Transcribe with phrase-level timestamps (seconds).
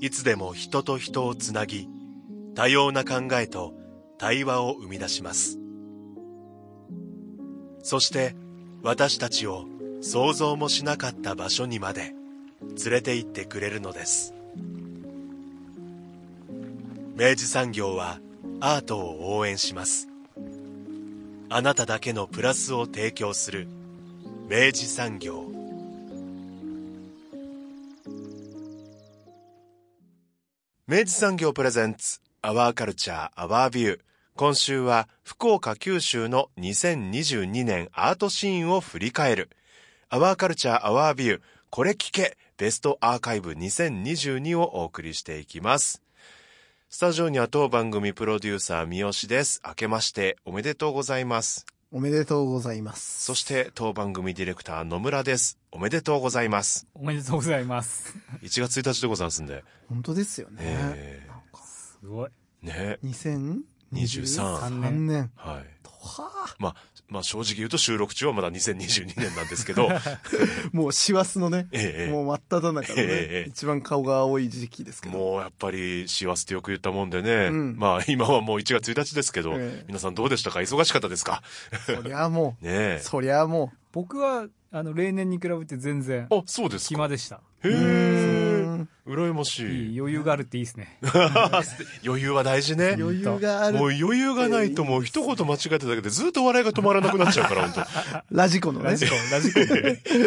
[0.00, 1.88] いつでも人と人をつなぎ、
[2.54, 3.74] 多様な考えと
[4.18, 5.58] 対話を生み出します。
[7.82, 8.34] そして
[8.82, 9.66] 私たちを
[10.00, 12.14] 想像もしなかった場所にまで
[12.84, 14.34] 連れて行ってくれるのです。
[17.16, 18.20] 明治産業は
[18.60, 20.08] アートを応援します。
[21.48, 23.68] あなただけのプラスを提供する
[24.48, 25.53] 明治産業。
[30.86, 34.00] 明治産業プレゼンツアワーカルチャーアワービュー
[34.36, 39.48] 今週は福岡九州の2022年アートシーンを振り返る。
[40.10, 46.02] アワーカルチャーアワービューこれ聞けベストアーカイブ2022をお送りしていきます。
[46.90, 49.62] スタジオには当番組プロデューサー三好です。
[49.66, 51.64] 明けましておめでとうございます。
[51.96, 53.22] おめでとうございます。
[53.22, 58.16] そして当番組ディレクター野村ですおめでとうございますおめでとうございます。
[58.42, 60.56] 1月1日でございますんで本当ですよね。
[60.60, 62.30] えなんかすごい。
[62.64, 65.06] ーね2023 23年。
[65.06, 65.30] 年。
[65.36, 65.64] はいはあ、
[66.58, 66.74] まあ、
[67.08, 69.88] まあ正直言うと収録中はまだ2022年なんですけど、
[70.72, 75.18] もう師走のね、ええもう真っ只中のね、ええ一番顔が青い時期ですけど。
[75.18, 80.60] もうやっぱり師走ってよく言ったもんでね、うんまあ今はもう1月1日ですけど、ええ皆さんどうでしたか？
[80.60, 81.42] 忙しかったですか？
[81.86, 83.00] そりゃもねう、 え。
[83.02, 86.88] そりゃも僕は、あの、例年に比べて全然、あ、そうですか。
[86.88, 87.40] 暇でした。
[87.62, 87.72] へう。
[87.72, 88.33] うえ。
[89.06, 89.92] 羨ましい。
[89.92, 90.98] いい余裕があるっていいですね。
[92.04, 92.96] 余裕は大事ね。
[92.98, 93.96] 余裕があもうる。
[94.00, 97.84] 余裕がないともう一言間違えただけでずっと笑いが止まらなくなっちゃうから、本
[98.30, 98.96] ラジコのねラ。
[98.96, 99.66] ジコ、ラジコや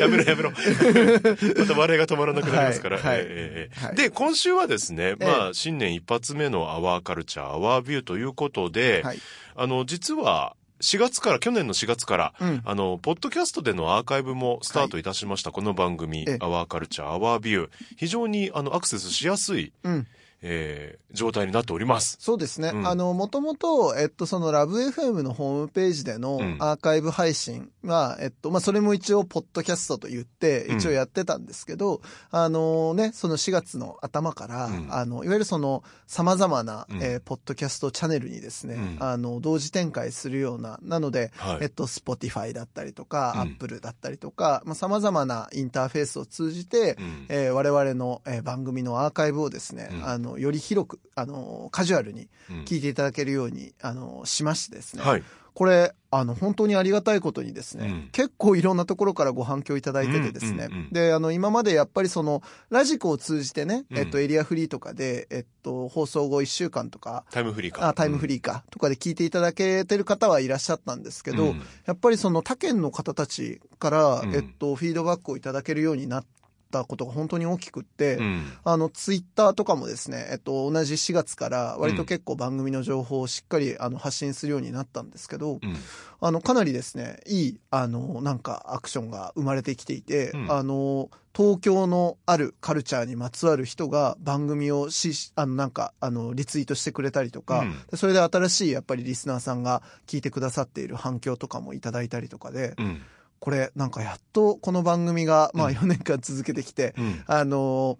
[0.08, 0.52] めろやめろ。
[0.52, 2.97] また笑いが止まらなくなりますから。
[2.97, 9.19] はいはいええええはいで、今週はですね、まえあ、新年一発目のアワーカルチャー、アワービューということで、はい。
[9.56, 17.70] あの、実は、4月から、去年の4月から、うんあの、ポッドキャストでのアーカイブもスタートいたしました、この番組ええ、アワーカルチャー、アワービュー。
[17.96, 20.08] 非常に、あの、アクセスしやすい、うん。
[20.42, 22.18] えー状態になっております。
[22.20, 22.70] そうですね。
[22.74, 22.88] うん。
[22.88, 26.58] あの、もともと、えっと、そのラブ FM のホームページでのうん。
[26.59, 30.78] アーカイブ配信は、えっと、まあ、それも一応、ポッドキャストと言って、うん。
[30.78, 34.88] 一応やってたんですけど、あのね、その4月の頭から、うん。
[34.94, 37.02] あの、いわゆるその、様々な、うん。
[37.02, 38.97] えーポッドキャストチャンネルにですね、うん。
[39.00, 41.59] あの、同時展開するような、なので、はい。
[41.62, 43.42] えっと、Spotify だったりとか、うん。
[43.53, 47.26] Apple だったりとか、まあ、様々なインターフェースを通じて、うん。
[47.30, 50.08] えー我々の、えー番組のアーカイブをですね、うん。
[50.08, 52.64] あの、より広く、あの、カジュアルにうん。
[52.64, 55.04] 聞いていただけるように、あの、しましてですね。
[55.04, 55.24] はい。
[55.58, 58.10] これ、あの、本当にありがたいことにですね、うん。
[58.12, 63.98] 結構いろんなところからご反響いただいててですね、うんうんうんで、あの、今までやっぱりその、ラジコを通じてね、うん。
[63.98, 67.88] えっと、エリアフリーとかで、えっと、放送後1週間とか、タイムフリーか。
[67.88, 71.62] あタイムフリリーか、とかで聞いていただけてる方はいらっしゃったんですけど、うん。
[71.88, 74.36] やっぱりその他県の方たちから、うん。
[74.36, 76.26] えっと、フィードバックをいただけるようになっ
[76.69, 78.44] たことが本当に大きくって、うん。
[78.63, 85.75] あの、ツイッターとかもですね、えっと、同じ4月から割と結構番組の情報をしっかりあの発信するようになったんですけど、うん。
[86.19, 103.01] あの、かなりですね、いい、あの、なんかアクションが生まれてきていて、うんあの、東京のあるカルチャーにまつわる人が番組をし、あの、なんか、あの、リツイートしてくれたりとか、うんでそれで新しいやっぱりリスナーさんが聞いてくださっている反響とかもいただいたりとかで、うん。
[103.40, 107.24] これなんかやっとこの番組が、まあうん4年間続けてきて、うん。
[107.28, 107.98] あの、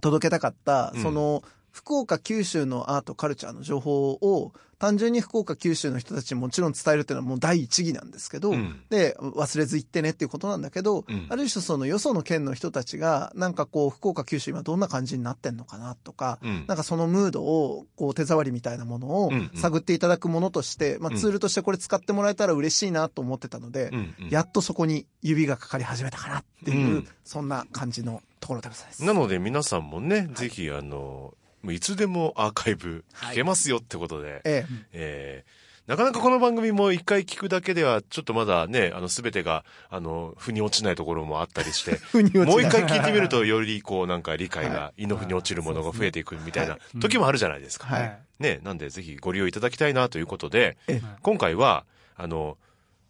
[0.00, 1.42] 届けたかった、うんその、
[1.74, 8.80] 福岡、九州のアート、カルチャーの情報を、単純に福岡、九州の人たちにもちろん伝えるっていうのはもう第一義なんですけど、うん。
[8.90, 11.26] で、忘れず行ってねっていうことなんだけど、うん。
[11.28, 16.64] ある種そのよその県の人たちが、なんかこう、福岡、九州今どんな感じになってんのかなとか、うん。
[16.68, 21.16] なんかそのムードを、こう、手触りみたいなものを探っていただくものとして、まあうん。
[21.16, 23.90] ツールとしてこれ使ってもらえたら嬉しいなと思ってたので、
[24.30, 27.08] やっとそこに指がかかり始めたかなっていう、うん。
[27.24, 29.04] そんな感じのところでございます。
[29.04, 34.66] なので皆さんもね、ぜひあの、もういつでもアーカイブ聞けますよってことで、ええ。
[34.92, 42.00] えーなかなかこの番組も一回聞くだけでは、ちょっとまだね、あの、すべてが、あの、腑に落ちないところもあったりして、
[42.46, 47.00] もう一回聞いてみると、よりこう、なんか理解はが、胃の腑に落ちるものが増えていくみたいなはい。
[47.00, 47.86] 時もあるじゃないですか。
[47.88, 48.18] はい。
[48.38, 51.16] ね、なんでぜひご利用いただきたいなということで、ええ。
[51.20, 51.84] 今回は、
[52.16, 52.56] あの、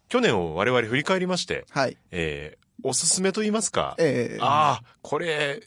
[0.09, 1.95] 去年を我々振り返りまして、はい。
[2.11, 4.37] えーおすすめと言いますか、ええ。
[4.41, 5.63] ああ、これ、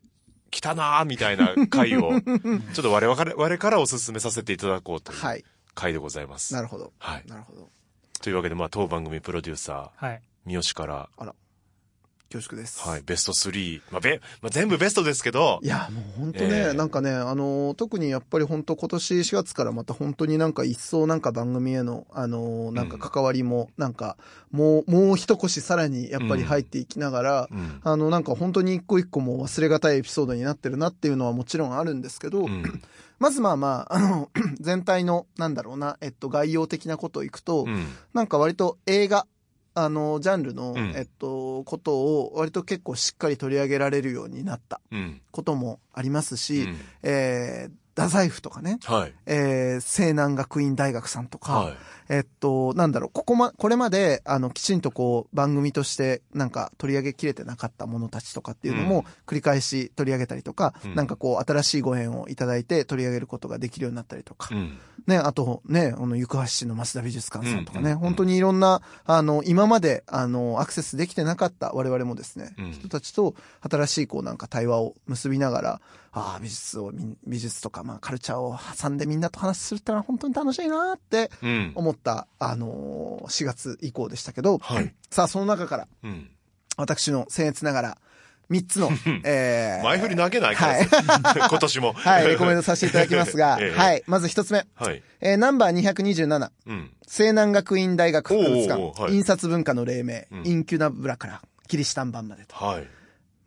[0.50, 5.45] 来たなーみたいな回を、 ちょっと我々から我々からお勧めさせていただこうというはい。
[5.75, 6.55] 回でございます。
[6.55, 6.93] なるほど。
[6.99, 7.25] はい。
[7.27, 7.71] なるほど。
[8.21, 10.23] というわけで、まあ、当番組プロデューサー、はい。
[10.45, 11.09] 三好から、
[12.31, 12.87] 恐縮です。
[12.87, 24.17] はい、ベスト3、まあ、べ、まあ、全部ベストですけどい、や、もう本当ね、ええなんかね、あのー、特にやっぱり本当今年4月からまた本当になんか一層なんか番組への、あのー、なんか関わりも、なんか、
[24.51, 27.81] もう、もう一腰さらにやっぱり入っていきながら、うん。
[27.83, 32.83] あの、なんか本当に一個一個もう忘れがたいエピソードになってるなっていうのはもちろんあるんですけど、うん。
[33.19, 37.87] まずまあまあ、あの、 全体の、なんだろうな、えっと、概要的なことをいくと、うん。
[38.13, 39.27] なんか割と映画、
[39.85, 45.21] あの、ジャンルの、うんえっと、ことを割と結構しっかり取り上げられるようになったうん。
[45.31, 46.77] こともありますうし、ん。
[47.03, 49.15] えー、太宰府とかね、はい。
[49.27, 51.77] えー、西南学院大学さんとか、はい。
[52.09, 58.89] えっと、なんだろう、ここま、これまで、あの、きちんとこう、番組として、なんか、取り上げきれてなかったものたちとかっていうのうん。
[58.89, 60.95] も、繰り返し取り上げたりとか、うん。
[60.95, 64.79] なんかこう、新しいご縁をいただいて取り上げることができるようになったりとか、うん。
[65.07, 67.99] ね、あと、ね、あの、行橋市の増田美術館さんとかね、うん。
[67.99, 72.73] 本当にいろんな、あの、今まで、あの、アクセスできてなかった我々もですね、うん。
[72.73, 73.35] 人たちと
[73.69, 75.81] 新しい、こう、なんか対話を結びながら、
[76.13, 81.73] ああ、美術を、み美術とか、まあ、カルチャーを挟んでみんなと話するってのは本当に楽しいなってうん。
[81.75, 84.95] 思った、あのー4月以降でしたけど、はい。
[85.11, 86.31] さあ、その中から、うん。
[86.77, 87.99] 私の僭越ながら、
[88.50, 88.91] 3つの、
[89.25, 90.79] えー、前振り投げないから、
[91.49, 91.93] 今年も。
[91.93, 95.03] はい、レコメンドさせていただきますが、 ええはい、まず1つ目、はい。
[95.21, 96.91] えー、ナンバー227、うん。
[97.06, 102.55] 西南学院大学博物館、はい印刷文化の黎明、うんインキュナブラからキリシタン版までと。
[102.55, 102.87] はい。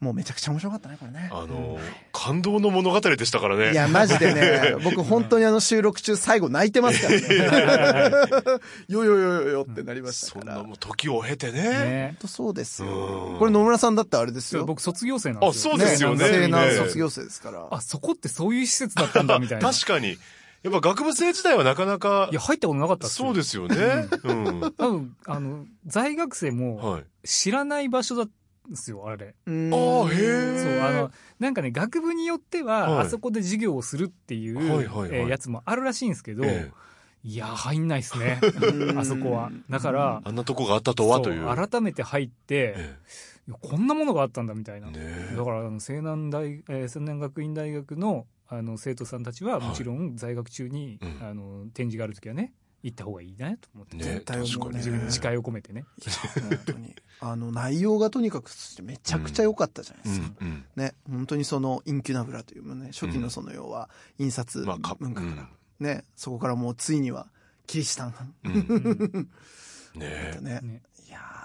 [0.02, 1.30] もうめちゃくちゃ面白かったね、これね。
[1.32, 1.80] あのー、
[2.12, 3.72] 感動の物語でしたからね。
[3.72, 8.60] いや、マジでね、 僕本当にあの収録中最後泣いてますからね。
[8.90, 10.56] よよよよよってなりましたから。
[10.56, 11.62] 本そんなもう時を経てね。
[11.62, 12.16] ね。
[12.20, 12.88] 当そうですよ
[13.34, 13.38] うん。
[13.38, 14.66] これ野村さんだってあれですよ。
[14.66, 15.74] 僕卒業生なんですよ。
[15.76, 17.68] あそうですよね西南ね卒業生ですから。
[17.70, 19.70] あ、そこってそういう施設だったんだみたいな。
[19.72, 20.18] 確かに。
[20.64, 24.08] やっぱ学部生時代はなかなかいや、、入ったことなかったっすよそうですよね。
[24.24, 24.62] うん。
[24.78, 27.04] 多分、あの、在学生もはい。
[27.24, 28.34] 知らない場所だったん
[28.72, 29.36] ですよ、あれ。
[29.46, 36.92] あーへーそう、あの、なんかね、学部によっては、はいあそこで授業をするっていう、はいはいはいえーやつもあるらしいんですけど、ええ
[37.24, 38.40] いや、入んないっすね。
[38.74, 39.52] うんあそこは。
[39.70, 41.44] だから、あんなとこがあったとはという。
[41.44, 42.98] そう改めて入って、え
[43.48, 44.88] いやこんなものがあったんだみたいな。
[44.88, 44.98] えね
[45.34, 52.54] えだから、あの、西南大、えー西南学院大学の、あの、生徒さんたちは、はいもちろん在学中に、うんあの、展示があるときはね、
[52.84, 53.98] 行った方がいいなと思って。
[53.98, 55.86] ね絶対思うね誓いを込めてね。
[56.50, 56.96] 本当に。
[57.20, 58.50] あの、内容がとにかく
[58.84, 60.32] めちゃくちゃ良かったじゃないですか。
[60.42, 60.66] うんうん。
[60.76, 65.34] ね、本当にそのインキュナブラというものね、初期のその要は印刷まあか文化から、
[65.80, 67.28] うんね、そこからもうついには
[67.68, 69.30] キリシタンうん
[69.96, 70.06] ね
[70.38, 70.40] え。
[70.42, 70.82] ねね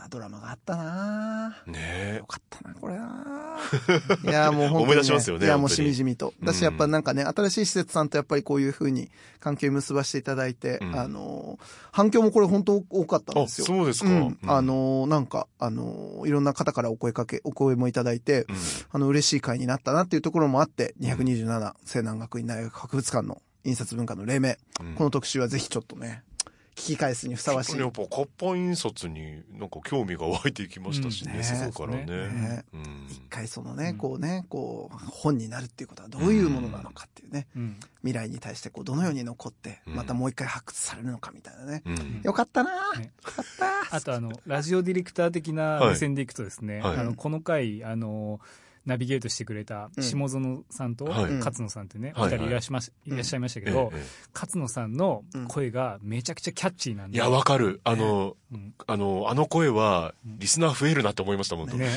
[0.08, 1.56] ドラマがあったな。
[1.66, 2.16] ーね。
[2.18, 3.58] よかったな、これな。
[3.70, 6.32] ー いやーもう本当に、ね、思い出しますよねいや、もうしみじみと。
[6.42, 9.10] だし、やっぱなんかね、新しい施設さんとやっぱりこういうふうに
[9.40, 10.98] 関係を結ばせていただいて、うん。
[10.98, 13.66] あのー反響もこれ本当多かったんあ、ですよ。
[13.66, 14.10] そうですか。
[14.10, 18.56] うん、あ、のーなんか、あのーいろんな方からお声かけ、お声もいただいて、うん。
[18.92, 24.54] あの、嬉しい会になったなっていうところもあって、227、西南学院大学博物館の印刷文化の黎明。
[24.80, 24.94] うん。
[24.94, 26.35] この特集はぜひちょっとね、聞
[26.76, 27.78] き返すにふさわしい。
[27.78, 31.38] やっぱ活版印刷になんか興味が湧いていきましたしね、うん。
[31.38, 31.44] ね。
[31.44, 32.06] そこからね。
[32.06, 32.64] ね。
[32.72, 33.06] うん。
[33.08, 33.96] 一回そのね、うん。
[33.96, 37.76] こうね、こう、本になるっていうことはどういうものなのかっていうね、うん。
[38.02, 39.94] 未来に対してこう、どのように残って、うん。
[39.94, 41.82] またもう一回発掘されるのかみたいなね。
[41.86, 42.20] うん。
[42.22, 42.70] よかったな。
[42.94, 43.12] ー、ね。
[43.24, 43.64] よかった。
[43.64, 46.96] ー あとあの、ラジオディレクター的な目線でいくとですね、はい。
[46.98, 48.40] あの、この回、あの、
[48.86, 50.02] ナビゲートしてくれたうん。
[50.02, 51.32] 下園さんとはい。
[51.32, 52.30] 勝野さんってね、はい。
[52.30, 53.10] 二人いらっしゃいましい。
[53.10, 54.02] らっしゃいましたけええど、え。
[54.32, 57.18] 勝野さんの声がめちゃくちゃキャッチーなんで。
[57.18, 57.80] えいや、わかる。
[57.84, 58.74] あの、うん。
[58.86, 61.70] あの、あの声は、リスナー増えるなって思いましたもん。
[61.70, 61.88] ね、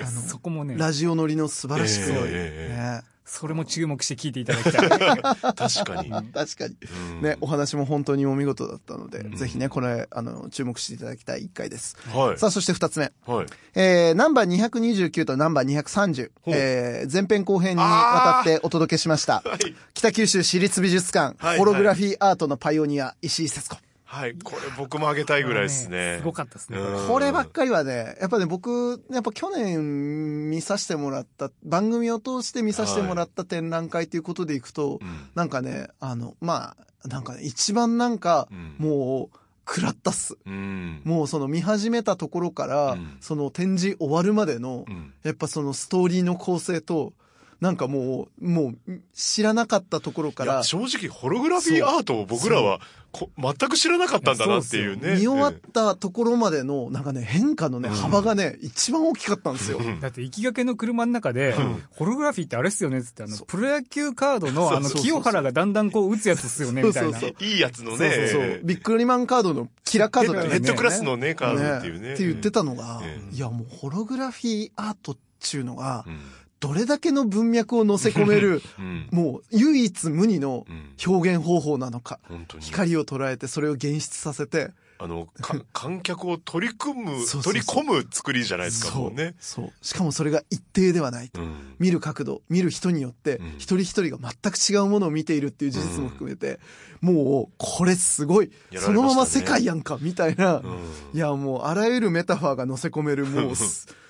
[0.00, 2.10] あの そこもね、ラジオ乗りの素晴らしく。
[2.10, 2.74] ええええ。
[3.02, 4.88] ねそれも注目して聞いていただきたい。
[5.54, 6.10] 確かに。
[6.32, 6.76] 確かに。
[7.14, 11.96] うんね、お話も本当にお見事だったので、うんぜひね、これ、あの、注目していただきたい一回です。
[12.08, 12.38] はい。
[12.38, 13.12] さあ、そして二つ目。
[13.26, 13.46] はい。
[13.74, 19.42] えー、ナンバー229とナンバー230、ほうえー、前編後編にわたってお届けしました。
[19.44, 19.74] はい。
[19.92, 23.87] 北九州市立美術館、はいホログラフィーアートのパイオニア、石井節子。
[24.10, 24.34] はい。
[24.42, 26.16] これ僕もあげたいぐらいですね。
[26.20, 26.78] すごかったですね。
[26.78, 36.74] うんこればっかりはね、やっぱね、僕、やっぱ去年見させてもらった、番組を通して見させてもらった展覧会ということでいくと、うんなんかね、あの、ま
[37.04, 39.36] あ、なんかね、一番なんか、うんもう、
[39.68, 40.38] 食らったっす。
[40.46, 41.02] うん。
[41.04, 45.12] もうその見始めたところから、うんその展示終わるまでの、うん。
[45.22, 47.12] やっぱそのストーリーの構成と、
[47.60, 55.16] なんかもう、もう、知らなかったところから正直ホログラフィーアートを僕らはこ全く知らなかったんだなっていうね。
[55.16, 57.94] 見終わったところまでの、なんかね、変化のね、うん。
[57.94, 59.78] 幅がね、一番大きかったんですよ。
[59.78, 60.00] うん。
[60.00, 61.54] だって行きがけの車の中で、
[61.90, 65.02] ホログラフィーってあれっすよねっつって、あの、プロ野球カードの、あの、そうそうそう。
[65.02, 67.18] 清原がだんだんこう打つやつっすよね、みたいな。
[67.18, 68.40] そうそういいやつのそうそうそう。
[68.42, 68.60] ね。
[68.62, 70.50] ビックリマンカードのキラカードだよね。
[70.50, 72.14] ヘッドクラスのね、カードっていうね。
[72.14, 75.16] って言ってたのが、ええいやもうホログラフィーアートっ
[75.50, 76.20] ていうのがう、ん。
[76.60, 79.08] どれだけの文脈を乗せ込める、 うん。
[79.10, 82.18] もう唯一無二のうん表現方法なのか。
[82.58, 89.36] 光を捉えてそれを現出させて、あの、か観客を取り組む、 取り込む作りじゃないですか、そうね。
[89.38, 89.72] そう。
[89.80, 91.40] しかもそれが一定ではないと。
[91.40, 91.76] うん。
[91.78, 96.58] 見る角度、見る人によってうん、一人一人が全く違うものを見ているっていう事実も含めて、
[97.00, 100.78] もう、これすごい、そのまま世界やんか、みたいな、うん
[101.14, 103.54] いや、もう、あらゆるメタファーが乗せ込める、もう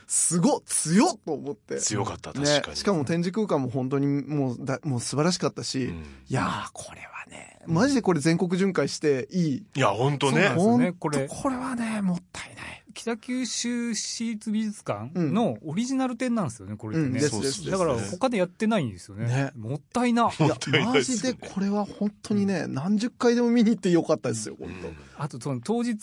[0.09, 1.77] す、すごっ、強っと思って。
[1.79, 2.77] 強かった、確ねかに。
[2.77, 9.67] しかも展示空間も本当にもうだ、もう素晴らしかったし、うんいやー、これはね、マジでこれ全国巡回していい。
[9.77, 10.55] いや、本当ねそうなん。
[10.55, 12.78] ですよねこれこれはね、もったいない。
[12.95, 17.13] 北九州市立美術館のオリジナル展なんですよね、これっ。
[17.13, 19.27] ですですですだから他でやってないんですよね。
[19.27, 20.31] ねもったいな。
[20.31, 24.69] いやマジでこれは本当にね、何十回でも見に行ってよかったですよ、本
[25.17, 25.23] 当。
[25.23, 25.99] あとその当日、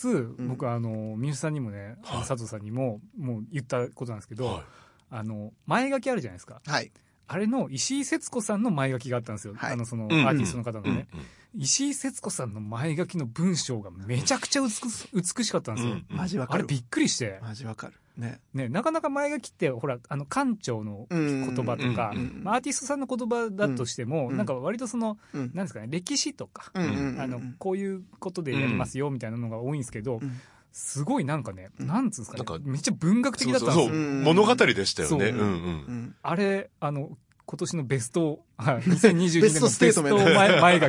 [0.48, 4.62] 僕あの、ミュさんにもね、佐藤さんにも、もう言ったことなんですけど、はい
[5.10, 6.60] あの、前書きあるじゃないですか。
[6.66, 6.90] はい。
[7.28, 9.54] あれの石井節子さんの前書きがあったんですよ。
[9.56, 11.08] はいあの、その、アうんーティストの方のね。
[11.56, 15.94] うん石井節子さんの前書きの文章がめちゃくちゃ美し美しかったんですよ。
[15.94, 16.58] うんマジわかる。
[16.60, 17.94] あれびっくりして、マジわかる。
[18.16, 18.40] ね。
[18.54, 26.80] ね、なかなか前書きって、ほら、あの、館長の言言葉とか、アーティストさんの言葉だとしても、うんなんか割とその、うんなんですかね、歴史とか、あ
[27.26, 30.40] の、こういうことでやりますよみたいなのが多いんですけど、うん
[30.78, 33.84] すごいなんかね、うんなんつうんですかねなんかめっちゃ文学的だったんですよ。
[33.86, 36.12] そうそうそう物語でしたよね。
[36.22, 37.16] あれ、あの、
[37.48, 40.88] 今年のベスト、はい、 2022ベスト年のベストステートメント前 前書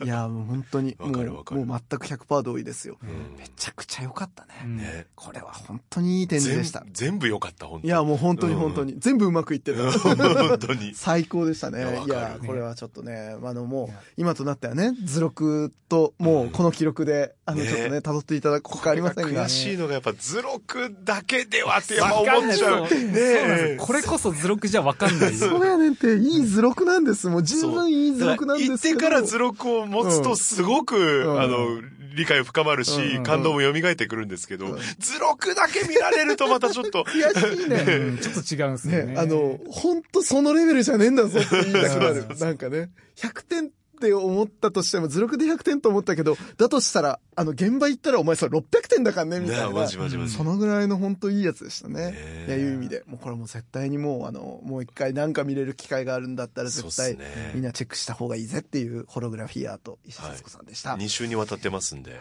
[0.00, 0.04] き。
[0.04, 2.98] いや、もう本当に、もわかるわかるう、もう全く100%同意ですよ。
[3.02, 5.06] うんめちゃくちゃ良かったね。
[5.14, 7.12] これは本当にいい展示でした全。
[7.12, 7.88] 全部良かった、本当に。
[7.88, 8.96] いや、もう本当に本当に。
[8.98, 9.90] 全部うまくいってた。
[9.92, 10.92] 本当に。
[10.96, 12.02] 最高でしたね。
[12.06, 13.88] いやこれはちょっとね、あのもう
[14.18, 19.48] 今となってはね、図録と、もうこの記録で、あの、ねちょっとね、辿っていただくほかありませんが悔。
[19.48, 22.38] しいのがやっぱ図録だけではってやっぱ思っちゃう。
[22.38, 25.32] わかんないそうねそうなんですえよこれこそ図録じゃわかんない。
[25.62, 27.28] そうやねんって、いい図録なんです。
[27.28, 28.94] もう十分いい図録なんですけど。
[28.94, 31.80] 行ってから図録を持つとすごく、うんあの、
[32.14, 37.76] 理解深まるし、感動も蘇ってくるんですけど、図録だけ見られるとまたちょっと、悔しいね。
[37.76, 39.14] うんちょっと違うんですね。
[39.16, 42.26] あの、本当そのレベルじゃねえんだぞって言いたくなる。
[42.38, 43.70] なんかね、100点
[44.02, 49.68] って思ったとしても、図録で100点と思ったけど、だとしたら、あの、現場行ったらお前それ600点だからね、みたいな。
[49.68, 52.46] ねマジマジマジそのぐらいの本当いいやつでしたね。
[52.48, 53.04] いや、いう意味で。
[53.06, 57.16] もうこれもう絶対にもう、あの、もう一回なんか見れる機会があるんだったら絶対
[57.54, 60.90] みんなチェックした方がいいぜっていうホログラフィーアート、石井節子さんでした。
[60.90, 61.00] はい。
[61.00, 62.18] 2週にわたってますんで、で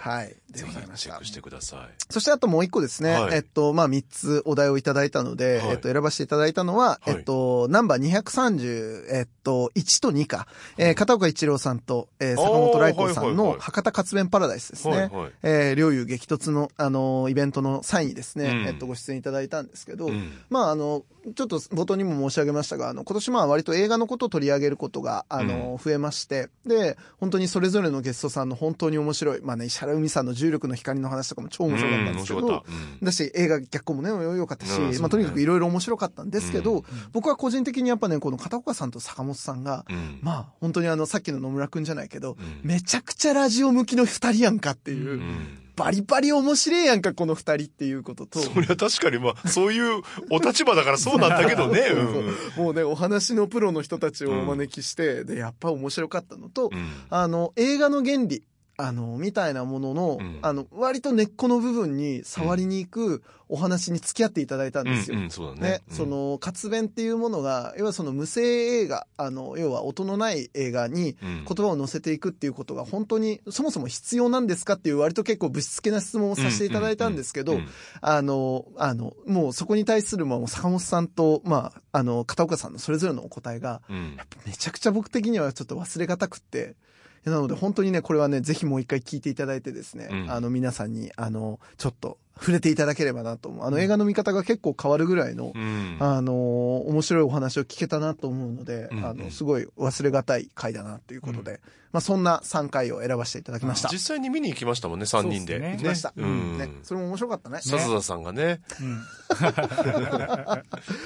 [0.52, 1.26] でごひざいましたチェック。
[1.26, 1.80] してください。
[2.10, 3.14] そしてあともう一個ですね。
[3.14, 10.48] はいえっと、まあ、三つお題をいただいたので、はいえっと、選ばせていただいたのは、はいえっと、ナンバー230、えっと、1と2か、
[10.78, 14.96] えー片岡一郎さんと、えー坂本来光さんの博多活弁パラダイスですね。
[14.96, 15.32] はいはい。
[15.44, 18.68] えー両友激突の、あのーイベントの際にですね、うん。
[18.68, 20.32] えっと、ご出演いただいたんですけど、うん。
[20.50, 21.04] まあ、あの、
[21.36, 32.64] ちょっと冒頭にも申し上げましたが、あの、今年まあ割と映画のことを取り上げることが、あの、増えまして、で、本当にそれぞれのゲストさんの本当に面白い、まあね、石原海さんの重力の光の話とかも超面白かったんですけど、
[33.04, 36.84] だし、映画逆光もね、良かったし、まあとにかくいろいろ面白かったんですけど、うん。
[37.12, 40.20] 僕は個人的にやっぱね、この片岡さんと坂本さんが、うん。
[40.24, 42.62] まあ本当にあの、さっきの野村くんじゃないけど、うん。
[42.64, 45.58] めちゃくちゃラジオ向きの二人やんかっていう、うん。
[45.76, 51.88] バリバリ面白いやんか、この二人っていうことと、そりゃ確かにまあ、そういうお立場だからそうなんだけどね。
[51.90, 52.64] そううんそう。
[52.64, 56.92] もうね、お話のプロの人たちをお招きして、で、やっぱ面白かったのと、うん。
[57.10, 58.44] あの、映画の原理、
[58.82, 60.40] あの、みたいなものの、うん。
[60.42, 65.18] あの、割と根っこの部分に触りに行くお話に付き合っていただいたんですよ。
[65.18, 65.62] うんうんそうだね。
[65.62, 65.96] ね、うん。
[65.96, 71.46] その、活弁っていうものが、要はその無声映画、あの、要は音のない映画にうん。
[71.46, 77.60] 言葉を乗せていくっていうことが本当に、そもそも必要なんですかっていう割と結構ぶしつけな質問をさせていただいたんですけど、
[78.02, 84.18] あの、あの、もうそこに対するもう坂本さんと、まあ、あの、片岡さんのそれぞれのお答えが、うん。
[84.48, 86.76] めちゃくちゃ僕的にはちょっと忘れがたくって、
[87.26, 90.32] なので本当にね、これはね、ぜひもう一回聞いていただいてですね、うん。
[90.32, 93.66] あの皆さんに、あの、ちょっと触れていただければなと思う。
[93.66, 103.90] あの映画の見方が結構変わるぐらいの、うんあの、面白いお話を聞けたなと思うので、うんあの、すごい忘れがたい回だなということで、まあそんな3回を選ばせていただきました。
[103.92, 105.60] 実際に見に行きましたもんね、3人で。
[105.60, 106.14] そうっすね行きました。
[106.16, 106.70] うんね。
[106.84, 107.60] それも面白かったね。
[107.62, 109.02] 笹田さんがね、うん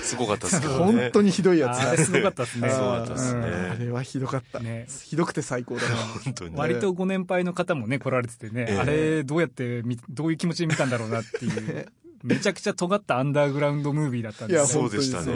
[0.04, 1.02] すごかったですけどね。
[1.02, 2.70] 本当にひどいやつだすごかったですね。
[2.70, 4.60] すごかったですねうんあれはひどかった。
[4.60, 5.96] ねひどくて最高だな。
[6.24, 6.56] 本当に。
[6.56, 11.88] 割とご年配の方もね、来られててね、ええあれ、どうやって見、どういう気持ちで見たんだろうなっていう、
[12.24, 14.66] めちゃくちゃ尖ったアンダーグラウンドムービーだったんですよ。
[14.66, 15.34] そうでしたね。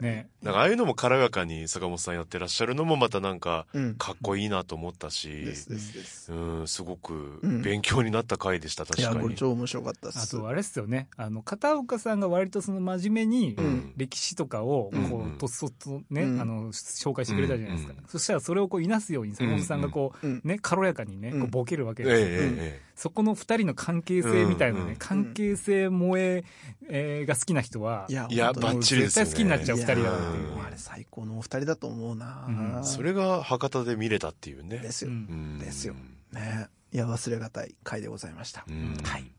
[0.00, 0.28] ね。
[0.42, 3.94] なんかああいうのも軽やかに坂本さんやってらっしゃるのもまたなんかうん。
[3.96, 6.32] かっこいいなと思ったし、ですですです。
[6.32, 9.22] うん、すごくうん勉強になった回でした、確いや、かに。
[9.22, 10.18] これ超面白かったっす。
[10.36, 11.08] あと、あれですよね。
[11.16, 15.08] あの、片岡さんが割とその真面目にうん、歴史とかを、うん。
[15.10, 16.40] こう、とっそとね、うん。
[16.40, 17.94] あの、紹介してくれたじゃないですか。
[17.98, 18.04] うん。
[18.08, 20.40] そしたらそれをこう、いなすように坂本さんがこうん。
[20.44, 21.42] う、ね、軽やかにね、こうん。
[21.44, 22.28] う、ボケるわけええですよ。
[22.30, 24.84] ええそこの二人の関係性みたいなうん。
[24.84, 24.90] うん。
[24.90, 26.44] ね、関係性萌え
[26.88, 29.26] えーが好きな人は、いや、いやバッチリですよね。
[29.26, 34.78] 絶対好きになっちゃう二人だなっていううんもあれ最高のお二人だと思うな、うんえそれが博多で見れたっていうね。
[34.78, 35.10] ですよ。
[35.10, 35.18] うんう
[35.56, 35.94] んですよ
[36.32, 36.68] ね。
[36.92, 38.64] いや、忘れがたい回でございました。
[38.68, 39.30] うんはい。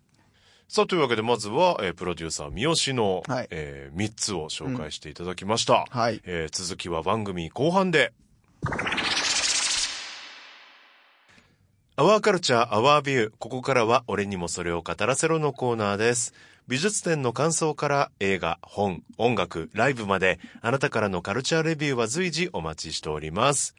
[0.68, 5.86] さあ、というわけで、まずは、えープロデューサー、三好の、はいえ3つを紹介していただきました。
[5.90, 6.22] はい。
[6.26, 8.14] えー続きは番組後半で。
[11.96, 13.32] アワーカルチャー、アワービュー。
[13.40, 16.34] ここからは、俺にもそれを語らせろのコーナーです。
[16.70, 23.74] 美術展の感想から映画、本、音楽、ライブまで、あなたからのカルチャーレビューは随時お待ちしております。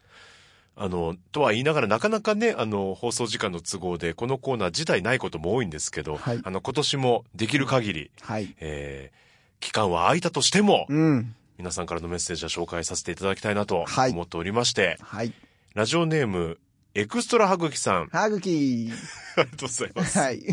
[0.74, 8.56] あの、とは言いながらなかなかね、あの、放送時間の都合で、このコーナー自体ないことも多いんですけど、はいあの、今年もできる限り、はい。
[8.58, 11.36] えー、期間は空いたとしても、うん。
[11.58, 15.32] 皆さんからのメッセージは紹介させていただきたいなとはい思っておりまして、はい。
[15.74, 16.58] ラジオネーム、
[16.92, 18.08] エクストラハグキさん。
[18.08, 18.90] はぐき。
[19.36, 20.18] ありがとうございます。
[20.18, 20.38] はい。
[20.42, 20.52] いい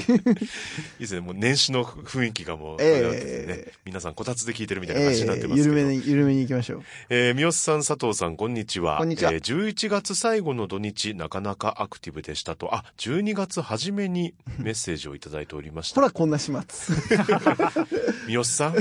[1.00, 1.20] ですね。
[1.22, 5.76] もう年始の雰囲気がもう、ええあれなんですね皆さんこたつで聞いてるみたいな感じになってますけど。
[5.76, 6.84] 緩めに、緩めに行きましょう。
[7.10, 9.00] えー、三好さん、佐藤さん、こんにちは。
[9.00, 15.96] こんにちはえー11月最後の土日、なかなかアクティブでしたと、あ、12月初めにメッセージをいただいておりました。
[15.96, 16.96] ほら、こんな始末。
[18.28, 18.76] 三好さん、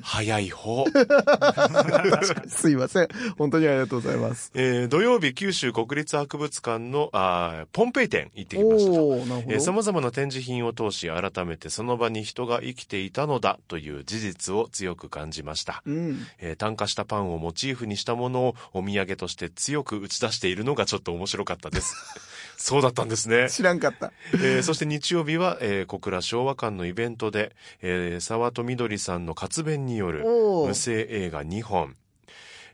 [0.00, 0.84] 早い方。
[2.48, 3.08] すいません。
[3.36, 4.52] 本当にありがとうございます。
[4.54, 9.06] えー土曜日、九州国立博物館の、あーポンペイ店行ってきましたと。
[9.08, 9.54] おー、なるほど。
[9.54, 15.82] えー様々な展示品を通し、改めてその場に人が生きていたのだという事実を強く感じました。
[15.86, 16.18] うん。
[16.38, 21.94] えー炭化したパンをモチーフにしたものをお土産として強く打ち出しているのがちょっと面白かったです。
[22.58, 23.48] そうだったんですね。
[23.48, 24.12] 知らんかった。
[24.34, 31.96] えーそして日曜日は、えー小倉昭和館のイベントで、えー沢戸みどりさんの活弁による無声映画2本、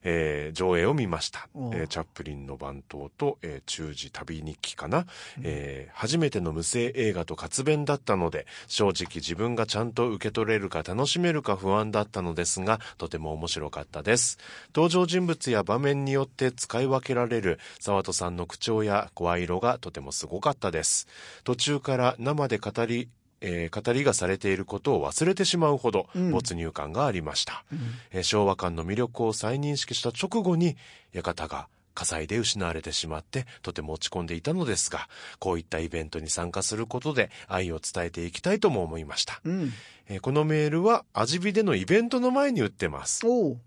[0.08, 5.04] えー上映を見ましたえーチャップリンの番頭と、えー中時旅日記かな、
[5.42, 14.38] えー初めての無声映画と活弁だったので、正直自分がちゃんと受け取れるか楽しめるか不安だったのですが、とても面白かったです。
[14.74, 21.08] 登場人物や場面によって使い分けられる沢戸さんの口調や声色がとてもすごかったです。
[21.44, 23.08] 途中から生で語り、
[23.40, 26.30] えー語りがされていることを忘れてしまうほどうん。
[26.30, 27.64] 没入感がありました、
[28.10, 30.76] えー昭和館の魅力を再認識した直後に
[31.12, 35.08] 館が火災で失われてしまってとても落ち込んでいたのですが
[35.40, 39.72] こういったイベントに参加することで愛を伝えていきたいとも思いました、うん。
[40.08, 43.22] えーこのメールは味火でのイベントの前に打ってます。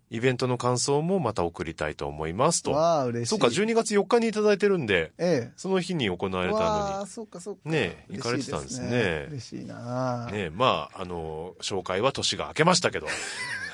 [0.09, 3.29] イベントの感想もまた送りたいと思いますとわあ、嬉しい。
[3.29, 6.47] そうか12月4日にいただいてるんでえその日に行わえ。
[6.47, 7.61] れたのわあ、そうかそうか。
[7.65, 13.07] ね行かれてたんですね嬉しいなにねまああの紹介は年が明けましたけど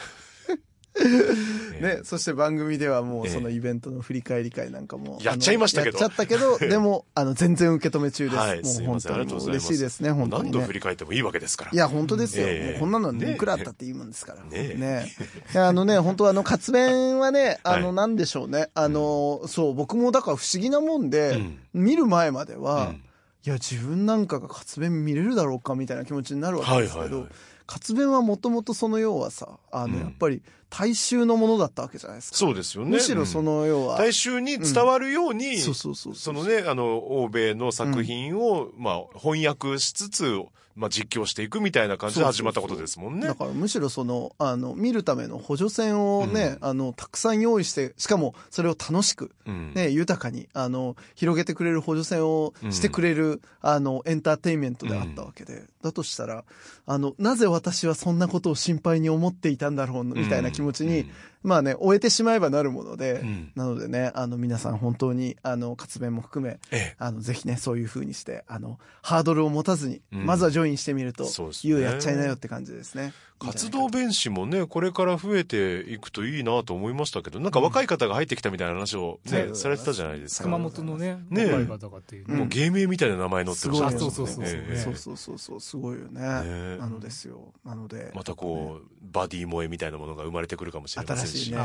[1.81, 3.33] ね、そして番組ではもうええ。
[3.33, 5.19] そのイベントの振り返り会なんかも。
[5.21, 5.99] やっちゃいましたけど。
[5.99, 8.37] やっちゃったけど、 でも、あの、全然受け止め中です。
[8.37, 10.49] はいもう本当に嬉しいですね、本当にね。
[10.51, 10.73] 何度振。
[10.73, 11.71] り返ってもいいわけですから。
[11.73, 12.45] いや、本当ですよ。
[12.47, 12.71] ええ。
[12.71, 14.43] もうこんなのねいくらあったっていいもんですから。
[14.43, 15.11] ねね。
[15.55, 18.69] あのね、本当あの、活弁はね、 あの、はいなんでしょうね。
[18.73, 21.59] あの、そう、僕もだから不思議なもんで、うん。
[21.73, 22.95] 見る前までは、うん。
[22.95, 27.27] いや、自分なんかが活弁見れるだろうかみたいな気持ちになるわけですけど、
[27.67, 29.99] 活弁はもともとその要はさ、あの、うん。
[30.01, 30.41] やっぱり
[30.77, 32.37] 大衆のものだったわけじゃないですか。
[32.37, 32.91] そうですよね。
[32.91, 40.43] むしろその要は、大衆に伝わるように、そうそうそうそのね、あの、欧米の作品を、まあ、翻訳しつつ、
[40.75, 43.27] まあ、実況していくみたいな感じで始まったことですもんね。
[43.27, 49.73] だからむしろその、あの、見るための補助線をね、あの、たくさん用意して、しかもそれを楽しく、うん。
[49.73, 56.43] ね、豊かに、あの、広げてくれる補助線をしてくれる、あの、エンターテインメントであったわけで、だとしたら、
[56.85, 61.09] あの、なぜ私はそんなことを心配に思っていたんだろう、みたいな気持持ちに、うん。
[61.43, 63.51] まあね、終えてしまえばなるもので、うん。
[63.55, 66.95] なのでね、あの、皆さん本当に、あの、活弁も含め、ええ。
[66.97, 70.25] あの、ぜひね、そういう風にして、あの、ハードルを持たずに、うん。
[70.25, 71.73] まずはジョインしてみると、そうですね。
[71.73, 73.13] ゆうやっちゃいなよって感じですね。
[73.37, 79.51] 活動弁士もね、これから増えていくといいなと思いましたけど、なんか若い方が入ってきたみたいな話をね、う。
[79.51, 80.45] んされてたじゃないですか。
[80.45, 82.35] 熊本のね、ね若い方がっていうね。
[82.35, 84.45] んもう芸名みたいな名前載ってるすごいあそうそうそうそう。
[84.45, 84.77] ええ。
[84.77, 86.21] そうそうそうそう、すごいよね。
[86.21, 87.53] ねなのですよ。
[87.65, 88.11] なので。
[88.15, 91.31] またこう、バディ萌えみたいなものが生まれてくるかもしれませんし。
[91.37, 91.59] 新しいね。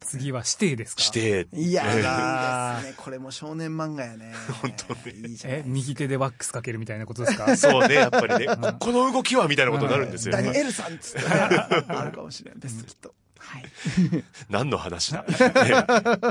[0.00, 1.02] 次は指定ですか？
[1.02, 2.02] して、いや、ええいい
[2.82, 2.94] ですね。
[2.96, 4.32] これも少年漫画やね。
[4.62, 5.32] 本当に。
[5.32, 7.56] いいえ、右手でワックスかけるみたいなことですか？
[7.56, 10.60] そうね、やっぱりね、んこの動きはみたいなことになるんですよダニね。
[10.60, 11.34] エルさんっつってね。
[11.88, 13.14] あるかもしれないです、きっと。
[13.44, 13.64] はい。
[14.48, 15.34] 何の話だ、ね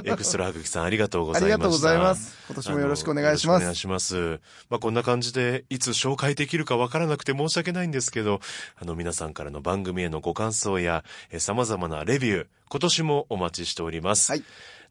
[0.03, 1.55] エクストラハグキさんありがとうございました。
[1.55, 2.37] ありがとうございます。
[2.47, 3.99] 今年もよろしくお願いしますあのよろしくお願い。
[3.99, 4.41] します。
[4.69, 8.41] まあ、こんな感じで、いつ紹介できるかわからなくて申し訳ないんですけど、
[8.77, 14.31] あの、皆さんからの番組へのご感想や、えー様々なレビュー、今年もお待ちしております。
[14.31, 14.43] はい。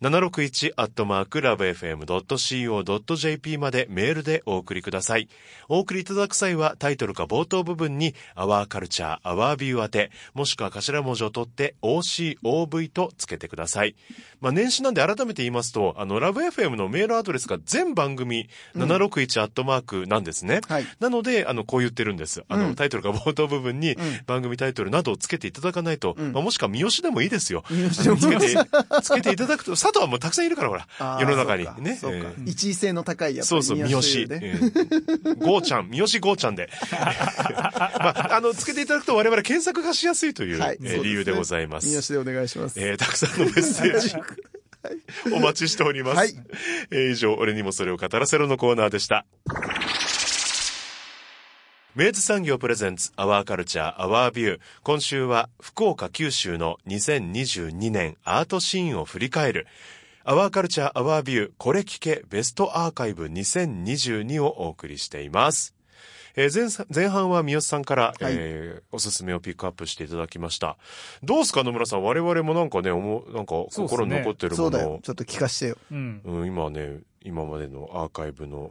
[0.02, 5.28] 761アットマークラブ FM.co.jp までメールでお送りください。
[5.68, 13.94] お送りいただく際はタイトルか冒頭部分に Our Culture, Our View 宛て、もしくは頭文字を取って OCOV とつけてください。
[14.40, 20.62] まあ、年始なんで改めて言いますと、あの、ラブ FM のメールアドレスが全番組761アットマークなんですね。
[20.66, 20.86] はい。
[20.98, 22.42] なので、あの、こう言ってるんです。
[22.48, 27.62] あの、うんタイトルか冒頭部分にん番組タイトルなどをつけていただかないと、んまあ、もしくは三好でもいいですよ。
[27.68, 28.56] 三好でもつけて、
[29.02, 30.86] つけていただくと、佐藤はもうたくさんいるから、ほら
[31.20, 31.98] 世の中にね。
[32.46, 33.48] 一位性の高いやつ。
[33.48, 34.00] そうそう、三好。
[35.44, 36.68] ゴーちゃん、三好ゴーちゃんで。
[36.92, 41.88] まあ、あの、つけていただくと我々検索がしやすいという、はいえー理由でございます。
[41.88, 42.80] 三好でお願いします。
[42.80, 44.14] えーたくさんのメッセージ、
[45.34, 46.16] お待ちしております。
[46.16, 46.34] はい
[46.90, 49.24] えー以上、俺にもそれを語らせろのコーナーでした。
[51.94, 54.60] 明治産業プレゼンツアワーカルチャーアワービュー。
[54.82, 59.66] 今週は福岡九州の2022年アートシーンを振り返る。
[60.24, 65.74] アワーカルチャーアワービューこれ聞けベストアーカイブ2022をお送りしています。
[66.34, 70.78] えー前さ前半は三好さんから、えーおすすめをピックアップしていただきました。
[71.22, 72.02] どうですか野村さん？
[72.02, 75.00] 我々もなんかね、思うなんか心に残ってるものをそうだよ。
[75.02, 75.76] ちょっと聞かしてよ。
[75.90, 76.22] うん。
[76.24, 78.70] うん、今ね、今までのアーカイブの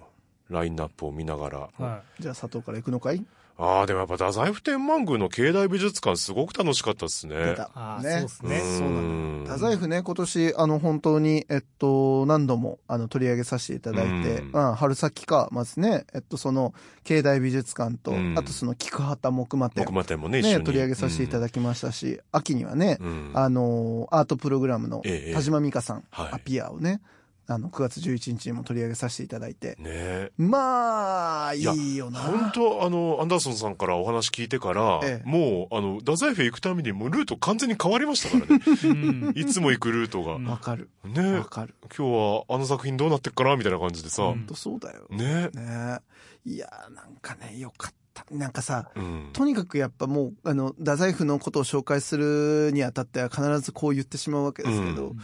[0.52, 1.70] ラインナップを見ながら。
[1.78, 3.26] はじゃあ佐藤から行くのかい？
[3.58, 7.36] ああ、でもやっぱ太宰府天満宮の境内美術館すごく楽しかったですね。
[7.36, 8.00] 出た。
[8.02, 8.12] ね。
[8.12, 19.92] そうっすねそう太宰府ね、今年、あの、本当に、えっと、何度も、あの、取り上げさせていただいて、うんまあ、春先か、まずね、えっと、その、境内美術館と、うんあとその、菊畑木馬展木。
[19.92, 20.64] 馬店もね、一緒ね、に。
[20.64, 27.02] 取り上げさせていただきましたし、秋にはね、うんあの、アートプログラムのええ田島美香さん、はいアピアをね、
[27.48, 30.32] あの、9月11日にも取り上げさせていただいて、ねえ。
[30.38, 32.20] まあ、いやいよな。
[32.20, 38.64] 本当あの、アンダーソンさんからお話聞いてから、ええもう、あの、太宰府行くためにもうルート完全に変わりましたからね。
[38.66, 38.88] い。
[38.88, 39.34] うん。
[39.36, 40.36] いつも行くルートが。
[40.36, 40.90] うんわかる。
[41.04, 41.76] ねわかる。
[41.96, 43.56] 今日はあの作品どうなってっかな？
[43.56, 44.24] みたいな感じでさ。
[44.24, 45.08] うん本当そうだよ。
[45.10, 46.00] ねね
[46.46, 48.26] いやーなんかね、よかった。
[48.30, 49.30] なんかさ、うん。
[49.34, 55.18] とにかくやっぱもう、あの、太宰府のことを紹介するにあたっては必ずこう言ってしまうわけですけど、うん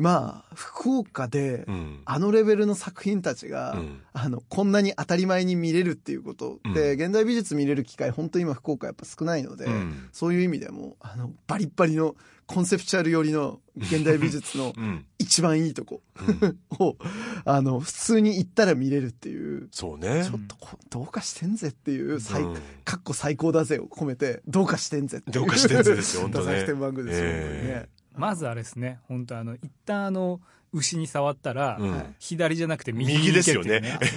[0.00, 2.02] まあ、福岡で、うん。
[2.04, 15.04] あのレベルの作品たちが、うんあの、こんなに当たり前に見れるっていうことで、現代美術見れる機会、本当に今福岡やっぱ少ないので、うんそういう意味でも、あの、バリッバリのコンセプチュアル寄りの現代美術のうん。
[15.18, 16.96] 一番いいとこうん を、
[17.44, 20.38] あの、普通に行ったら見れるっていう、そうねちょ。
[20.38, 25.34] っとこどうかしてんぜっていう、最うんかっこ最高だぜを込めて、どうかしてんぜっていう。
[25.34, 27.88] どうかしてんぜですよ 本当ね太宰府天満宮ですよ、本当にねえ。
[28.20, 30.40] まずあれですね、本当あの、一旦あの、
[30.72, 33.98] 牛に触ったら、うんはい左じゃなくて右に右ですよ行けっていうね。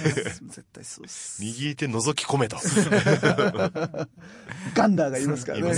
[0.46, 1.42] 絶対そうです。
[1.42, 2.58] 右手覗き込めと。
[4.74, 5.68] ガンダーがいますからね。
[5.68, 5.74] ね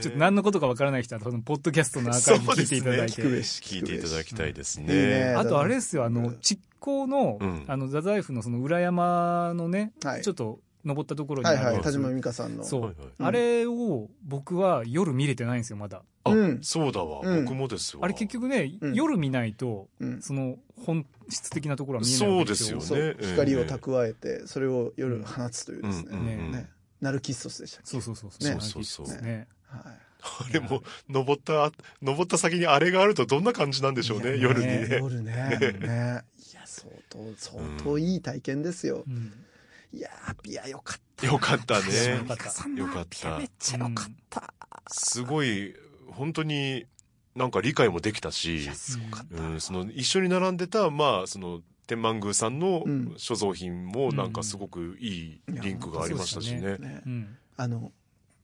[0.00, 3.20] ちょっと何のことかわからない人は、このポッドキャストのアーカイブ聞いていただいて。
[3.20, 5.34] 聞くべし聞いていただきたいですいいねね。
[5.34, 12.64] あとあれですよ、あの、蓄光の、うんあの、太宰府のその裏山のね、はいちょっと登ったところにあるはいはい、田島美香さんの。
[12.64, 16.02] そう、はいはいうんあれを僕は夜見れてないんですよ、まだ。
[16.24, 17.20] あうん、そうだわ。
[17.22, 17.44] うん。
[17.44, 18.04] 僕もですわ。
[18.04, 18.94] あれ結局ね、うん。
[18.94, 20.22] 夜見ないと、うん。
[20.22, 23.14] その本質的なところは見えないわけよそうですよね。
[23.18, 26.08] そう、光を蓄えて、それを夜放つというですね。
[26.12, 26.18] うん。
[26.18, 26.26] うん。
[26.26, 26.52] うん。
[26.52, 26.70] ね。
[27.00, 27.90] ナルキッソスでしたっけ？
[27.90, 28.60] そうそうそうね。
[28.60, 29.22] そうそうそう。
[29.22, 29.48] ね。
[29.66, 29.82] はい。
[30.24, 34.88] あれも、登った、登った先にあれがあるとどんな感じなんでしょうね、いや夜にね。
[35.00, 35.32] 夜ね。
[35.80, 36.22] ね。
[36.52, 39.02] いや、相当、相当いい体験ですよ。
[39.04, 39.32] うん。
[39.92, 41.26] いやー、いや、よかった。
[41.26, 42.18] よかったね。
[42.18, 42.50] よかった。
[42.50, 43.28] さんのよかった。
[43.28, 44.54] いやめっちゃよかった。
[44.92, 45.74] すごい、
[46.12, 46.86] 本当に
[47.34, 48.68] なんか理解もできたいし。
[49.30, 53.14] うん、その一緒に並んでた、まあ、その、天満宮さんのうん。
[53.16, 56.78] 所蔵品もなんかすごくいいリンクがありましたしね。
[56.78, 57.02] ね。
[57.04, 57.36] うん。
[57.56, 57.92] あの、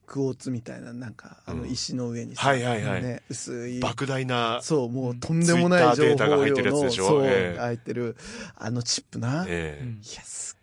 [0.07, 1.71] クォーツみたいな、なんか、あの、うん。
[1.71, 3.03] 石の上にさ、はいはいはい。
[3.03, 7.07] ね、薄い、莫大な、そう、もうとんでもない情 Twitter データが報入ってるやつ量の、でしょ？
[7.09, 7.59] そう、ええ。
[7.59, 8.17] 入ってる、
[8.57, 9.45] あのチップな。
[9.45, 9.83] いえ。
[9.83, 10.57] えや、す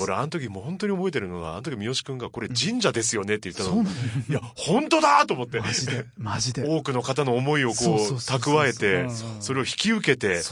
[0.00, 3.70] 俺、あの時もう本当に覚えてるのが、あの時三好くんが、これ神社ですよねって言ったの。
[3.70, 4.02] そうなのよ。
[4.28, 5.60] いや、本当だと思って。
[5.60, 6.64] マジで、マジで。
[6.64, 9.08] 多くの方の思いをこう、蓄えて
[9.40, 10.42] それを引き受けて。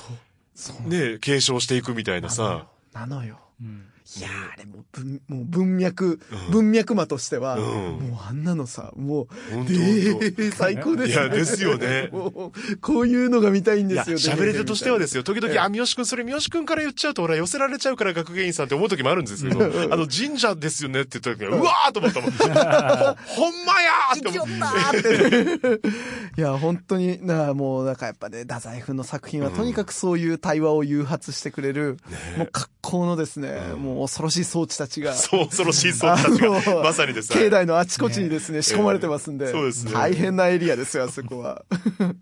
[0.85, 2.67] ね、継承していくみたいなさ。
[2.93, 3.39] なのよ。
[3.61, 7.65] うんいやーあれもう文、もう文脈、うん文脈魔としては、うん
[8.11, 11.15] もうあんなのさ、もう、えー、最高ですね。
[11.15, 14.19] いやですよねもうこういうのが見たいんですよ。
[14.19, 15.23] 喋れ手としてはですよ。
[15.23, 22.31] 時々、ええあ、三好くん、それ三好くんから言っちゃうと、俺は寄せられちゃうから学芸員さんって思う時もあるんですけど、あの、神社ですよねって言った時は、うわーと思ったもん。
[22.31, 25.79] ほ ほんまやーって思って。
[25.79, 25.89] って。
[26.37, 31.99] いや、本当に、な、もうなんかやっぱね、太宰府の作品はとにかくそういう対話を誘発してくれる、
[32.37, 41.67] もう格好のですね、うんもう恐ろしい装置たちが、そう、恐ろしいそうたちが、まさにです境内のあちこちにですね、仕込まれてますんで、そうですね大変なエリアですよ、あそこは。
[42.01, 42.15] ね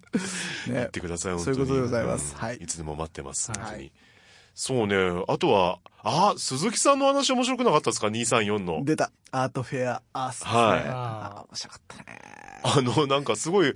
[0.67, 0.91] 言っ。
[0.91, 1.57] てください、本当に。
[1.57, 3.93] そういうことでございますうんはいいつでも待ってます、はい本当に。
[4.55, 5.25] そうね。
[5.29, 8.85] あとは、あ、鈴木さんの話面白くなかったですか ?234 の。
[8.85, 9.13] 出た。
[9.31, 10.51] アートフェアアースね。
[10.51, 12.05] はいあ面白かったね。
[12.65, 13.73] あの、なんかすごい、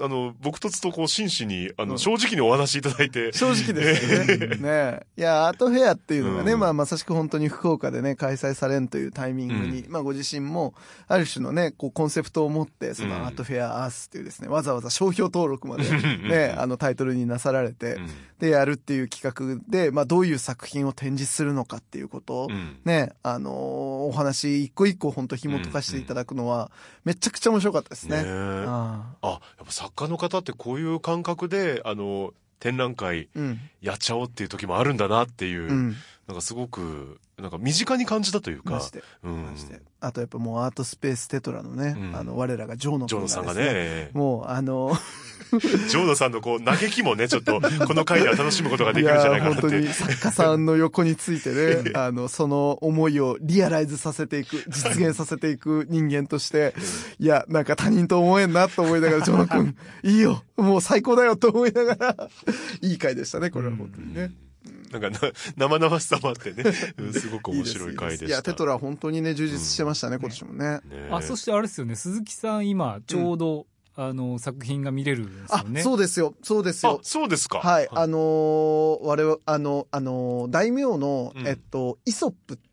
[0.00, 1.98] あの、僕とつとこう真摯に、あの、うん。
[1.98, 3.32] 正直にお話しいただいて。
[3.32, 4.56] 正直ですよね。
[4.60, 5.00] ね。
[5.16, 6.60] いや、アートフェアっていうのがね、うん。
[6.60, 10.74] まあまさしく本当に福岡でね、開催されんというタイミングに、うまあご自身も、
[11.08, 13.10] ある種のね、こうコンセプトを持って、そうん。
[13.10, 16.28] のアートフェアアースっていうですね、わざわざ商標登録までうん。
[16.28, 18.10] ね、あのタイトルになさられてう、ん。
[18.38, 22.76] で、やるっていう企画で、まあどういう作品を展示するのかっていうことをうん。
[22.84, 26.70] ね、あのーお話一個一個本当紐解かせていただくのは、
[27.04, 28.22] めちゃくちゃ面白かったですね。
[28.22, 33.60] ねああ、やっぱ作家の方ってこういう感覚で、あの、展覧会うん。
[33.82, 35.96] やっちゃおうっていう時もあるんだなっていう、うん。
[36.26, 39.02] なんかすごく、なんか身近に感じたというかマジ、で。
[39.24, 39.46] うん。
[40.00, 44.92] あとやっぱもうアートスペーステトラのね、うんあの、我らがジョーノジョーノさんがね、もうあの、
[45.50, 49.62] ジョーノさんのこう、嘆きもね、ちょっと、この回では楽しむことができるんじゃないかなって。
[49.62, 56.74] 本当に作家さんの横についてね、 あの、その思いをリアライズさせていく、実現させていく人間として、
[57.18, 62.28] いや、なんか他人と思えんなと思いながら、ジョーノ君、いいよ、もう最高だよと思いながら、
[62.80, 64.32] いい回でしたね、これは本当にね。
[64.98, 66.64] なんかな、 生々しさもあってね、
[66.98, 68.26] うんすごく面白い回でした。
[68.26, 70.80] いや、テトラ本当にね、充実してましたね、今年もね。
[70.88, 75.82] ねあ、そしてあれですよね、鈴木さん今、ちょうど、あの、作品が見れるんですあよ、ね。
[75.82, 77.00] そうですよ、そうですあよ、。
[77.02, 77.58] そうですか。
[77.58, 82.63] はい、あのー我々、あの、あのー大名の、うんえっと、イソップって、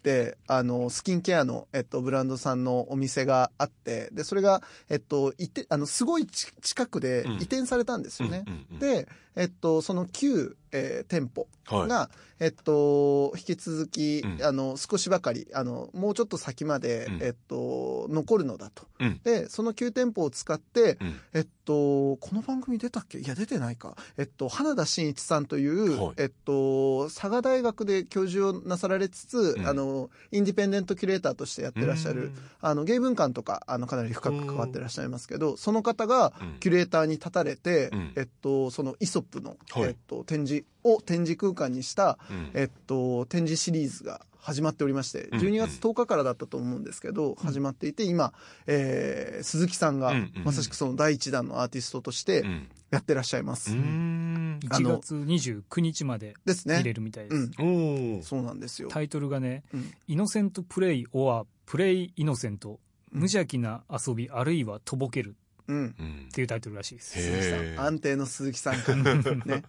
[0.47, 7.31] あの、スキンケアの、えっと、ブランドさんのお店があって、で、それが、えっと、いて、あの、すごいち近くでうん。
[7.33, 8.43] 移転されたんですよね。
[8.47, 11.87] うんうんうんで、えっと、その旧、えー店舗はい。
[11.87, 12.09] が、
[12.39, 14.43] えっと、引き続き、うん。
[14.43, 17.23] あの、少しばかり、あの、もうちょっと先まで、うん。
[17.23, 18.87] えっと、残るのだと。
[18.99, 19.21] うん。
[19.23, 21.19] で、その旧店舗を使って、うん。
[21.33, 23.19] えっと、この番組出たっけ？
[23.19, 23.95] いや、出てないか。
[24.17, 26.13] えっと、花田真一さんという、はい。
[26.17, 29.67] えっと、佐賀大学で教授をなさられつつ、うん。
[29.67, 36.60] あの、インディペンデントキュレーターとしてやってらっしゃる、あの、芸文館とか、あの、かなり深く関わってらっしゃいますけど、その方が、うん。
[36.60, 38.13] キュレーターに立たれて、うん。
[38.15, 39.84] えっと、そのイソップの、はい。
[39.84, 48.34] えっと、展示を展示空間にした、うんえっと、展示シリーズが始まっておりまして、うん12月10日からだったと思うんですけど、始まっていて、今、
[48.67, 53.72] えー鈴木さんが、うんうんまさしくその第一弾のアーティストとしてうんやってらっしゃいます。
[53.72, 56.94] うーんあ1の月29日までです見れね。
[56.94, 57.52] るみたいです。
[57.60, 57.67] うん。
[57.67, 58.89] おーそうなんですよ。
[58.89, 62.78] タイトルがね、うんイノセントプレイ or プレイイノセント、うん
[63.13, 65.36] 無邪気な遊びあるいはとぼける
[65.67, 65.78] うん。
[65.78, 67.76] うんっていうタイトルらしいです。
[67.78, 69.15] 安定の鈴木さんから。
[69.45, 69.63] ね。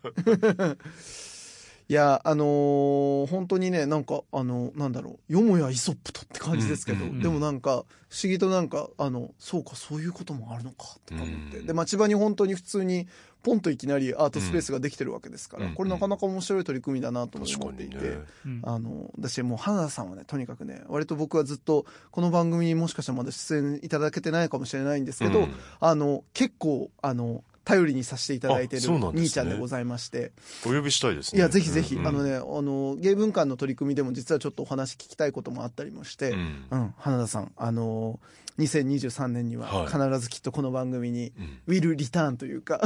[1.88, 11.58] いや、あのー本当にね、なんか、あの、なんだろう、よもやイソップとって感じですけど、うんうんでもなんか、不思議となんか、あの、そうか、そういうこともあるのか、とか思って。
[11.58, 13.08] うんで、町場に本当に普通に、
[13.42, 17.96] ポンといきなりアートスペースができてるわけですから、うんこれなかなか面白い取り組みだなと思っていて。
[17.96, 18.02] ね。
[18.46, 30.32] うんあの、私もう花田さんはね、とにかくね、割と僕はずっと、この番組にもしかしたらまだ出演いただけてないかもしれないんですけど、うんあの、結構、あの、頼りにさせていただいてる兄ちゃんでございまして、
[30.66, 31.38] お呼びしたいですね。
[31.38, 38.18] いや、ぜひぜひ、うんあのね、あの、芸文館の取り組みでも実はちょっとお話聞きたいこともあったりもして、ううんん、花田さん、あの、
[38.58, 42.80] 2023年にははい必ずきっとこの番組に、うんウィルリターンというか、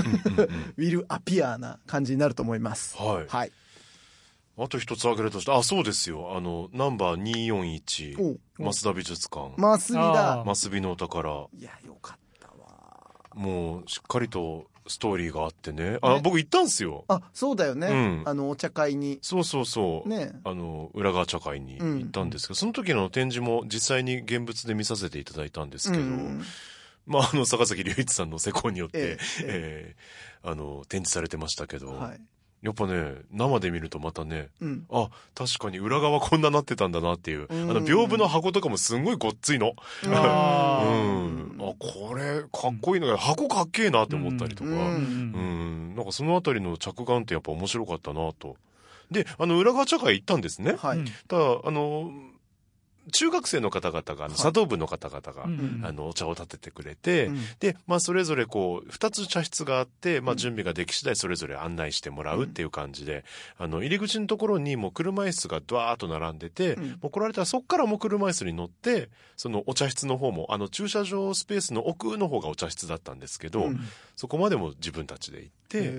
[0.76, 2.96] ウィルアピアーな感じになると思います。
[2.96, 3.26] はい。
[3.28, 3.52] はい。
[4.58, 6.34] あと一つ挙げるとして、あ、そうですよ。
[6.34, 10.44] あの、ナンバー241、お増田美術館、マスビだあ。
[10.44, 12.25] マスビのお宝、いや、よかったわ。
[13.36, 15.98] もう、しっかりと、ストーリーがあってね。
[16.00, 17.04] あ、ね僕行ったんすよ。
[17.08, 17.88] あ、そうだよね。
[17.88, 19.18] うんあの、お茶会に。
[19.20, 20.08] そうそうそう。
[20.08, 20.32] ね。
[20.44, 26.42] あの、裏側茶会に行ったんですけど、その時の展示も実際に現物で見させていただいたんですけど、うん
[27.06, 29.96] まあ、あの、坂崎隆一さんの施工によって、ええええ
[30.42, 32.20] あの、展示されてましたけど、はい。
[32.62, 34.86] やっぱね、生で見るとまたね、うん。
[34.90, 39.74] あ、確かに裏側こんななってたんだなっていう、うんあの、屏風の箱とかもすんごいごっついの。
[40.06, 41.56] あうーん。
[41.60, 48.56] あ、これ、かっこいいのが、箱かっけえなって思ったりとか、ううんん、なんかそのあたりの着眼ってやっぱ面白かったなと。
[49.10, 50.76] で、あの、裏側茶会行ったんですね。
[50.78, 51.04] はい。
[51.28, 52.10] ただ、あの、
[53.12, 57.38] 中学生の方々が、茶道部の方々が、うんあの、お茶を立ててくれて、うん。
[57.60, 60.38] で、まあ、それぞれこう、二つ茶室があって、まあ、うん。
[60.38, 63.24] 準備ができ次第それぞれ案内してもらうっていう感じで、
[63.58, 66.88] あの、入り口のところにもう車椅子がドワーッと並んでて、うん。
[67.02, 73.80] もう来られたらそっからもう車椅子に乗って、そのお茶室の方も、あの、駐車場スペースの奥の方がお茶室だったんですけど、うん。
[74.16, 75.90] そこまでも自分たちで行って、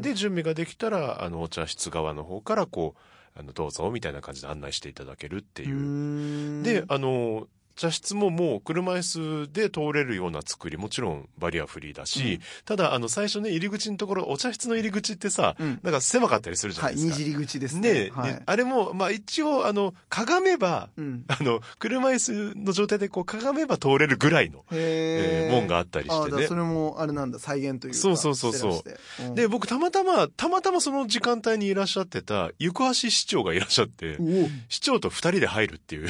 [0.00, 5.76] で、準備ができたら、あの、お茶室側の方からこう、あの、どうぞ、みたいな感じで案内していただけるっていう。
[5.76, 7.46] うんで、あの、
[7.82, 17.18] 茶室ももう車椅子で通れるような作り、もちろんバリアフリーだし、うんただ、あの、最初ね、入り口のところ、お茶室の入り口ってさ、うんなんか狭かったりするじゃなはいい、ですか。
[17.18, 18.10] にじり口ですねね。
[18.12, 21.24] はいねあれも、まあ一応、あの、かがめば、うん。
[21.26, 22.18] あの、車椅
[22.54, 26.54] 子の状態でこう、かがめば通れるぐらいの、えへー門があったりしてねそ。
[26.54, 27.98] れも、あれなんだ、再現というか。
[27.98, 28.84] そうそうそうそ
[29.32, 36.08] うで、僕たまたま、たまたまその時間帯にいらっしゃってた、行橋市長がいらっしゃって、お市長と二人で入るっていう。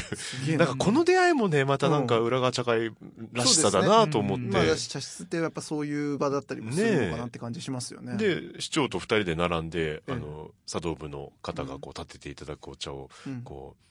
[0.59, 2.91] なんかこの出会いもね、またなんか裏側茶会
[3.33, 4.45] らしさだなと思って。
[4.45, 4.53] うん。
[4.53, 8.17] まあ、だし茶室ってやっぱそういう場だったりもするのかなって感じしますよね。
[8.17, 10.13] で、市長と二人で並んで、ええ。
[10.13, 13.83] あの、茶道部の方がこう立てていただくお茶を、うん、こう、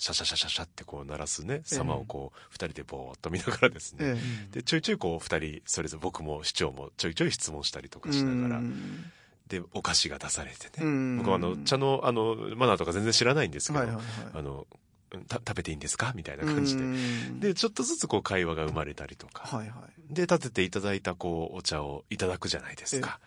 [0.00, 3.98] シャシャシャシャシャってこう鳴らすね、様をこう、二人でぼーっと見ながらですね。
[4.00, 9.12] えで、ちょいちょいこう、二人、それぞれ僕も市長もちょいちょい質問したりとえかしながらう、ん。
[9.48, 10.86] で、お菓子が出されてね。
[10.86, 11.18] うん。
[11.18, 14.04] 僕はあの、茶の、あの、マナーとか全然知らないんですけど、はいはいはい。
[14.32, 14.78] あの、た
[15.12, 16.12] 食べていいんですか？
[16.14, 16.84] みたいな感じで。
[16.84, 19.44] うんで、ちょっとずつこう会話が生まれたりとか。
[19.44, 20.14] はいはい。
[20.14, 23.20] で、立てていただいたこう、お茶をいただくじゃないですか。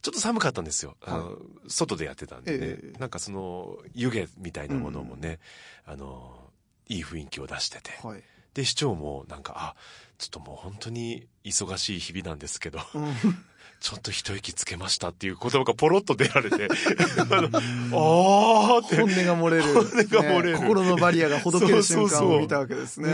[0.00, 0.96] ちょっと寒かったんですよ。
[1.02, 2.58] あの、外でやってたんでね。
[2.60, 5.38] ええなんかその、湯気みたいなものもね、
[5.86, 6.50] あの、
[6.88, 7.90] いい雰囲気を出してて。
[8.04, 8.22] はい。
[8.54, 9.76] で、市長もなんか、あ、
[10.18, 13.14] ちょっともう本当に忙しい日々なんですけど、うん
[13.82, 16.68] ちょっと一息つけましたっていう言葉がポロッと出られて、
[17.18, 18.94] あの、あーって。
[18.94, 19.62] 本音が漏れる。
[19.64, 20.60] 本音が漏れる。
[20.60, 20.66] ね。
[20.66, 23.10] 心のバリアがほどける瞬間を見たわけですね。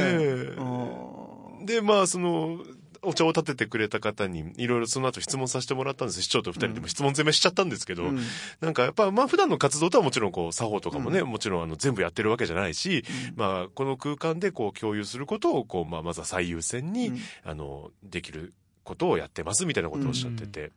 [1.64, 2.58] で、まあ、その、
[3.00, 6.20] お茶を立ててくれた方に、いろいろその後質問させてもらったんです。
[6.20, 8.20] 市長と二人でも質問攻めしちゃったんですけど、うん。
[8.60, 13.04] なんかやっぱ、まあ普段の活動とはもちろんこう、作法とかもね、もちろんあの全部やってるわけじゃないし、
[13.36, 17.18] まあこの空間でこう共有することをこう、まあまずは最優先に、うん。
[17.44, 18.52] あの、できる
[18.88, 20.72] ことをやってますみたいなことをおっしゃってて、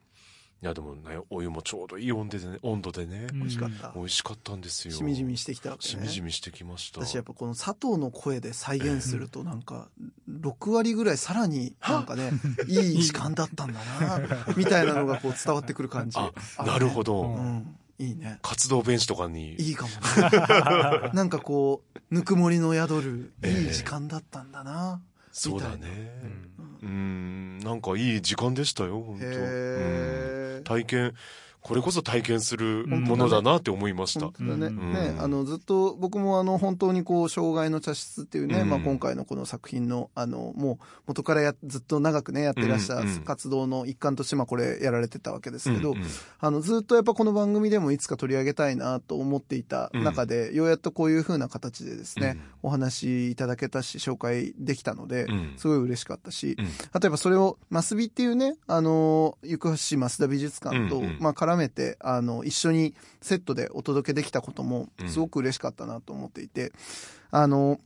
[0.61, 4.01] いやでもね、お湯もちょうどいい温度でね、温度でね、うん美味しかった美。
[4.01, 4.93] 味しかったんですよ。
[4.93, 5.89] しみじみしてきたわけね。
[5.89, 7.03] しみじみしてきました。
[7.03, 9.87] 私やっぱこの佐藤の声で再現するとなんか
[10.29, 12.31] 6割ぐらいさらになんかね
[12.67, 14.19] いい時間だったんだな
[14.55, 17.21] みたいなのがこう伝わってくる感じあ、あねなるほど。
[17.21, 19.55] うんいいね活動ベンチとかに。
[19.55, 26.11] いいかもね なんかこうぬくもりの宿るいい時間だったんだなそうだね。
[26.81, 30.63] ううん、なんかいい時間でしたよ、本当。
[30.63, 31.13] 体験、
[31.61, 34.21] これこそ体験するものだなって思いました。
[34.21, 34.33] 本。
[34.39, 34.93] 当だね,、うん。
[34.93, 38.69] ねあのずっと僕もあの本当にこう障害の茶室っていうね、うん。
[38.69, 43.19] まあ、今回のこの作品のあのもう元からやずっと長くねやってらっしゃるうんうん。
[43.21, 46.03] 活動の一環としてまあこれやられてたわけですけど、うんうん。
[46.39, 55.53] あのずっとやっぱこの番組でもいつか取り上げたいなと思っていた中で、ようやっとこういう風な形でですね、お話いただけたし紹介できたので、うん。
[55.57, 56.65] すごい嬉しかったし、うん。
[56.65, 61.17] 例えばそれを、マスビっていうね、あの、行橋市増田美術館と、うんうん。
[61.19, 66.71] まあ絡めて、あの、一緒にセットでお届けできたこともうん、すごく嬉しかったなと思っていて、
[67.31, 67.79] あの、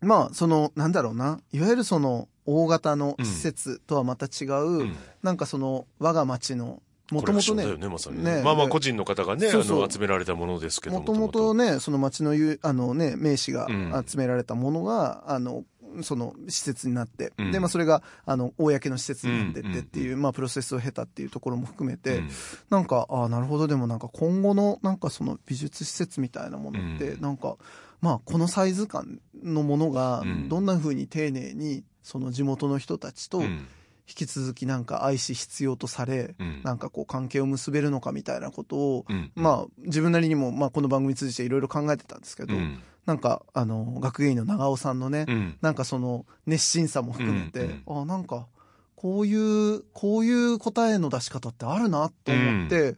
[0.00, 4.96] まあ、その、なんだろうな、いわゆるその、大型の施設とはまた違う、うん。
[5.22, 8.36] なんかその、我が町の、もともとね、まね。
[8.36, 8.42] ね。
[8.42, 8.68] まあまあね。
[8.70, 9.80] 個人の方がね、あそうそう。
[9.80, 11.52] の、集められたものですけどもともと。
[11.54, 14.04] ね、その町のゆあのね、名士がうん。
[14.06, 15.64] 集められたものが、あの、
[16.02, 17.50] その施設になって、うん。
[17.52, 22.30] で、まあそれが、あの、公の施設になってってっていう、まあプロセスを経たっていうところも含めて、うん。
[22.70, 27.20] なんか、ああ、なるほど、でもなんか今後のなんかその美術施設みたいなものって、うん。
[27.20, 27.56] なんか、
[28.00, 33.66] まあこのサイズ感のものがうん、どんな風に丁寧に、その地元の人たちとうん
[34.12, 36.60] 引き続きなんか愛し必要とされ、うん。
[36.62, 39.32] なんかこう関係を結べるのかみたいなことを、うん。
[39.34, 42.82] まあ、自分なりにも、まあ、この番組通じていろいろ考えてたんですけど、うん。
[43.06, 45.58] なんか、あの、学芸員の長尾さんのね、うん。
[45.62, 48.46] なんかその、熱心さも含めて、うんあなんか、
[48.94, 52.96] こういう、こういう答えの出し方ってあるなと思って、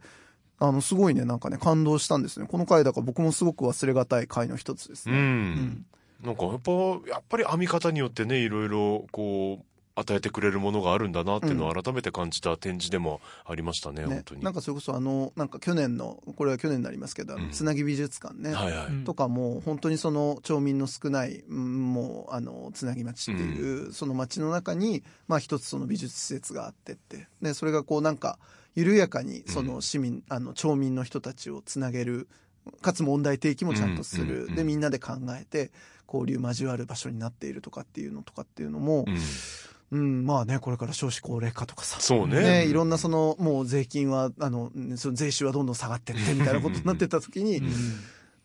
[0.59, 2.47] あの、すごいね、なんかね、感動したんですね。
[2.47, 5.19] この回だから僕もすごく忘れがたい回の一つですうね。
[5.19, 5.85] ん。
[6.23, 6.71] なんかやっぱ、
[7.09, 9.65] やっぱり編み方によってね、いろいろこう、
[9.97, 14.07] 与えてくれるものがあるんだなっていうのを改めて感じた展示でもありましたね、ね。
[14.07, 14.43] 本当に。
[14.43, 17.49] なんかそれこそあの、なんか去年の、これは去年になりますけど、うん。
[17.51, 18.53] つなぎ美術館ね。
[18.53, 18.87] はいはい。
[18.87, 19.03] うん。
[19.05, 27.27] とかも本当にその町民の少ない、うんもうあのつなぎ町っていう、その町の中に、まあ、一つその美術施設があってって。
[27.41, 28.37] でそれがこうなんか
[28.75, 32.27] 緩やかにその市民、あの町民の人たちをつなげる
[32.81, 34.31] かつ問題提起もちゃんとする、うん。
[34.31, 34.49] うん。
[34.49, 35.71] うんでみんなで考えて
[36.07, 39.05] 交流交わる場所になっているとかっていうのとかっていうのも
[39.91, 42.41] う、んうんまあねこれから少子高齢化とかさそうね。
[42.41, 47.71] ね、いろんなそのもう税金はあのその税収はどんどん下がってってみたいなことになってた時に、うん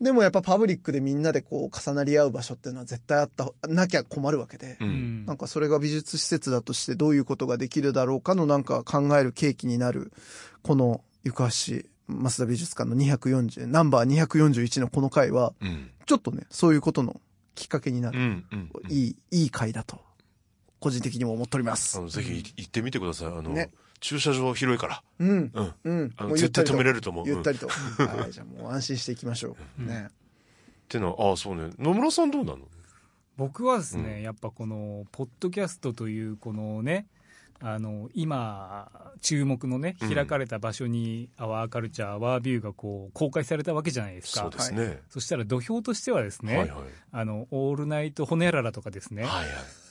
[0.01, 4.85] でもやっぱパブリックでみんなでこう重なり合う場所っていうのは絶対あったなきゃ困るわけで、う。
[4.85, 4.91] うん
[5.25, 10.13] んなんかそれが美術施設だとしてどういうことができるだろうかのなんか考える契機になる
[10.63, 15.91] この床橋増田美術館の240ナンバー241のこの回はうん。
[16.07, 17.21] ちょっとねそういうことの
[17.55, 18.19] きっかけになる。
[18.89, 20.01] いいいい回だと
[20.81, 21.99] 個人的にも思っております。
[21.99, 23.29] あのぜひ行ってみてください。
[23.29, 23.71] あの、ね。
[24.01, 25.03] 駐車場広いから。
[25.19, 25.53] うん。
[25.55, 25.75] うん。
[25.85, 26.15] うん。
[26.17, 27.25] あの絶対止めれると思う。
[27.25, 27.31] うん。
[27.31, 27.69] ゆったりと、
[28.03, 30.09] はい、じゃあもう安心していきましょう、ね。
[30.09, 30.13] っ
[30.89, 31.71] てのは、ああ、そうね。
[31.79, 32.67] 野村さんどうなの？
[33.37, 34.23] 僕はですね、うん。
[34.23, 37.07] やっぱこのポッドキャストというこのね
[37.59, 38.91] あの今
[39.23, 40.15] 注目のねうん。
[40.15, 44.43] 開かれた場所に「アワーカルチャーアワービュー」がこう公開されたわけじゃないですか。
[44.43, 45.03] そうですね。
[45.09, 46.81] そしたら土俵としてはですね、はいはい。
[47.13, 49.49] あのオールナイトホネララとかですね、はいはい。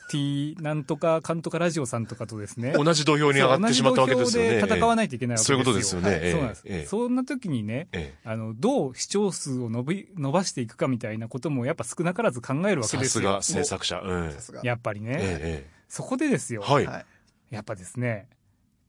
[0.10, 2.74] T なんとかかんとかラジオさんとかとですね。
[2.74, 4.60] 同じ土俵に上がってしまったわけですよね。
[4.60, 5.55] 戦わないといけないわけですよ。
[5.55, 6.10] そういうことですよね。
[6.10, 6.20] はい。
[6.22, 6.32] ええ。
[6.32, 6.86] そうなんです、ええ。
[6.86, 12.84] そんな時にねえあのどう視聴数を伸び伸ばしていくかみたいなこともやっぱ少なからず考えるえ。
[12.84, 13.41] わけですよ。
[13.41, 14.01] さすが制作者。
[14.03, 14.32] うん。
[14.32, 14.62] さすが。
[14.64, 15.70] やっぱりね、ええ。
[15.88, 16.62] そこでですよ。
[16.62, 17.05] はい。
[17.51, 18.28] やっぱですね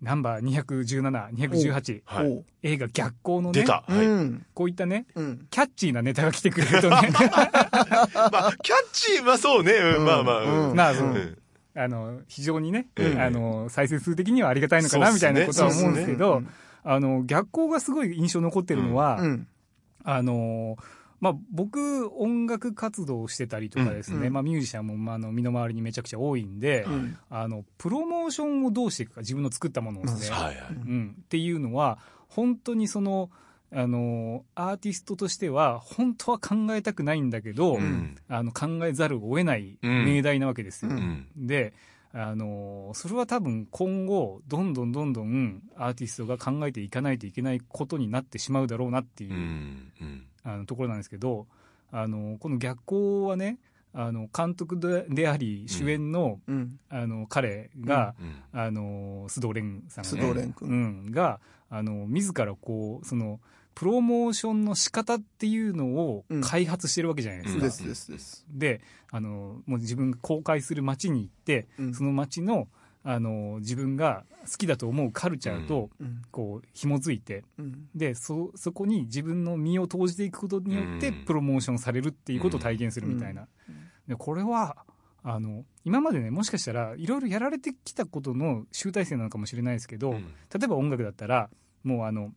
[0.02, 2.44] ナンバー217、218、はい。
[2.62, 3.60] 映画逆光のね。
[3.60, 3.84] 出、た。
[3.86, 4.06] はい。
[4.06, 4.46] うん。
[4.54, 5.46] こういったね、うん。
[5.50, 9.72] キャッチーなネタが来てくれるとね、 まあ、キャッチーはそうね。
[9.72, 10.04] うんうん。
[10.06, 10.68] まあまあ。
[10.68, 10.76] うん。
[10.76, 11.08] まあそう。
[11.08, 11.38] うん。
[11.74, 13.20] あの、非常にね、ええ。
[13.20, 16.52] あの、再生数的にはありがたいのかな、みたいなことは思うんですけどそうっすね、
[16.84, 19.46] あの、逆光がすごい印象残ってるのは、うん。
[20.02, 20.76] あの、
[21.20, 30.56] まあ、僕、音楽活動をしてたりとかですね、うんまあ、ミュージシャンも、まあ、あの身の回りにめちゃくちゃ多いんで、うんあの、プロモーションをどうしていくか、自分の作ったものをですね、はいはい。
[30.70, 31.98] うん、っていうのは
[32.28, 33.30] 本当にその
[33.72, 38.16] あのアーティストとしては本当は考えたくないんだけど、うん。
[38.28, 40.90] あの考えざるを得ないうん命題なわけですよ。
[40.90, 41.26] ううん。
[41.36, 41.74] で
[42.12, 49.92] あのそれは多分今後どんどんどんどんアーティストが考えていかないといけないことになってしまうだろうなっていうう、ん。
[50.00, 50.26] うん。
[50.42, 51.46] あのところなんですけど
[51.92, 53.58] あのこの逆光はね
[53.92, 58.60] あの監督でであり主演の,、うんあの彼が、うん。
[58.60, 63.38] あの須藤蓮さんが、ね、須藤蓮君うん、があの自らこうその
[63.80, 66.40] プロモーションの仕方っていうのをうん。
[66.42, 67.64] 開発してるわけじゃないですか。
[67.64, 68.46] ですですです。
[68.50, 71.94] であのもう自分が公開する街に行って、うん。
[71.94, 72.68] その街の
[73.04, 76.20] あの自分が好きだと思うカルチャーと、うん。
[76.30, 77.88] こう紐づいてうん。
[77.94, 81.24] でそそこに自分の身を投じていくことによってうん。
[81.24, 83.48] プロモーションされるっていうことを体現するみたいな、
[84.06, 84.76] でこれは
[85.22, 90.26] あの今までねもしかしたらいろいろやられてきたことの集大成なのかもしれないですけど、うん。
[90.52, 91.48] 例えば音楽だったら
[91.82, 92.30] もうあの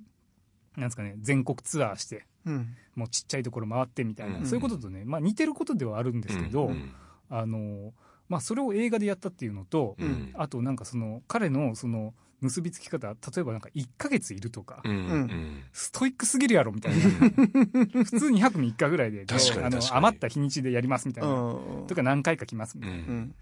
[0.78, 2.76] なんですかね全国ツアーしてうん。
[2.96, 4.46] もうちっちゃいところ回ってみたいな、うん。
[4.46, 6.92] そういうこととね、まあ、似てることではあるんですけど、うん
[7.30, 7.94] あの
[8.30, 10.34] まあ、それを映画でやったっていうのと、うん。
[10.36, 15.64] あとなんかその彼のその結びつき方例えばなんか1ヶ月いるとか、うんうん。
[15.72, 17.00] ストイックすぎるやろみたいな。
[17.02, 21.88] 普通2泊3日ぐらいであの余った日にちでやりますみたいな、うん。
[21.88, 23.36] とか何回か来ますみたいな、うんうん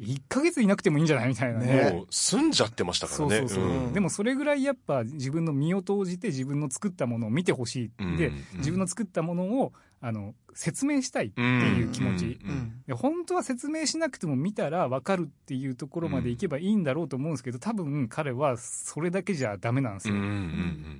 [0.00, 1.28] 1ヶ月いなくてもいいんじゃない？
[1.28, 1.66] みたいなね。
[1.66, 3.46] ねもう住んじゃってましたからね。
[3.92, 12.38] でもそれぐらいやっぱ自分の身を投じて自分の作ったものを見てほしい、で自分の作ったものをあの説明したいっていう気持ち、
[12.86, 20.14] で本当は説明しなくても見たら分かるっていうところまでいけばいいんだろうと思うんですけど多分彼はそれだけじゃダメなんですよ、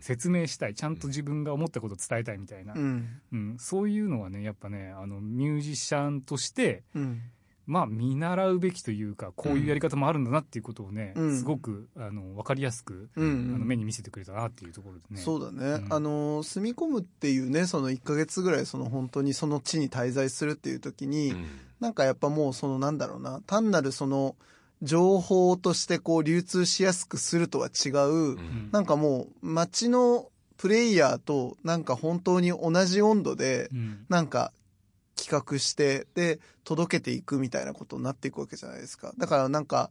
[0.01, 0.75] 説明したい。
[0.75, 3.09] ちゃんと自分が思ったことを伝えたいみたいな、うん。
[3.33, 3.57] うん。
[3.59, 7.21] そういうのはねやっぱねあのミュージシャンとしてうん
[7.69, 11.39] まあ見習うべきというかこういうやり方もあるんだなっていうことをね、うん。
[11.39, 15.21] すごくあの分かりやすく、うあのん目に見せてくれたなっていうところですね。
[15.21, 15.93] そうだね、うん。
[15.93, 21.47] あの住み込むっていうねその1か月ぐらいその本当にその地に滞在するっていう時に、うん。
[21.79, 24.35] なんかやっぱもうそのなんだろうな単なるその
[24.81, 28.71] 情報としてこう流通しやすくするとは違う、うん。
[28.73, 34.07] なんかもう街のプレイヤーとなんか本当に同じ温度でうん。
[34.09, 34.53] なんか
[35.19, 39.13] 企画してで届けていくみたいなことになっていくわけじゃないですか。
[39.19, 39.91] だからなんか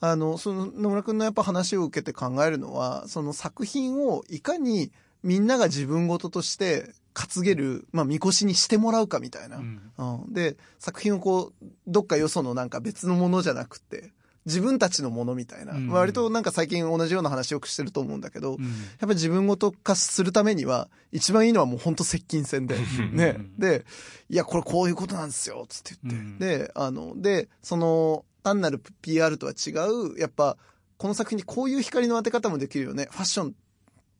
[0.00, 4.92] あの、その野村くんのやっぱ話を受けて考えるのは、その作品をいかに
[5.22, 9.56] みんなが自分事として担げる、まあ、みこしにしてもらうかみたいな。
[9.56, 9.92] うん。
[9.96, 14.12] うん、で、作品をこう、どっかよそのなんか別のものじゃなくて、
[14.46, 15.74] 自分たちのものみたいな。
[15.74, 22.76] うん割となんか最近同じような話よくしてると思うんだけど、うんやっぱり自分ごと化するためには、一番いいのはもう本当接近戦で。
[23.12, 23.40] ねう。
[23.40, 23.84] んで、
[24.30, 26.20] いや、これこういうことなんですよ、つって言って。
[26.20, 30.56] うんで、あの、で、その、単なる PR とは違う、やっぱ、
[30.96, 33.08] この作品にこういう光の当て方もできるよね。
[33.10, 33.54] ファッション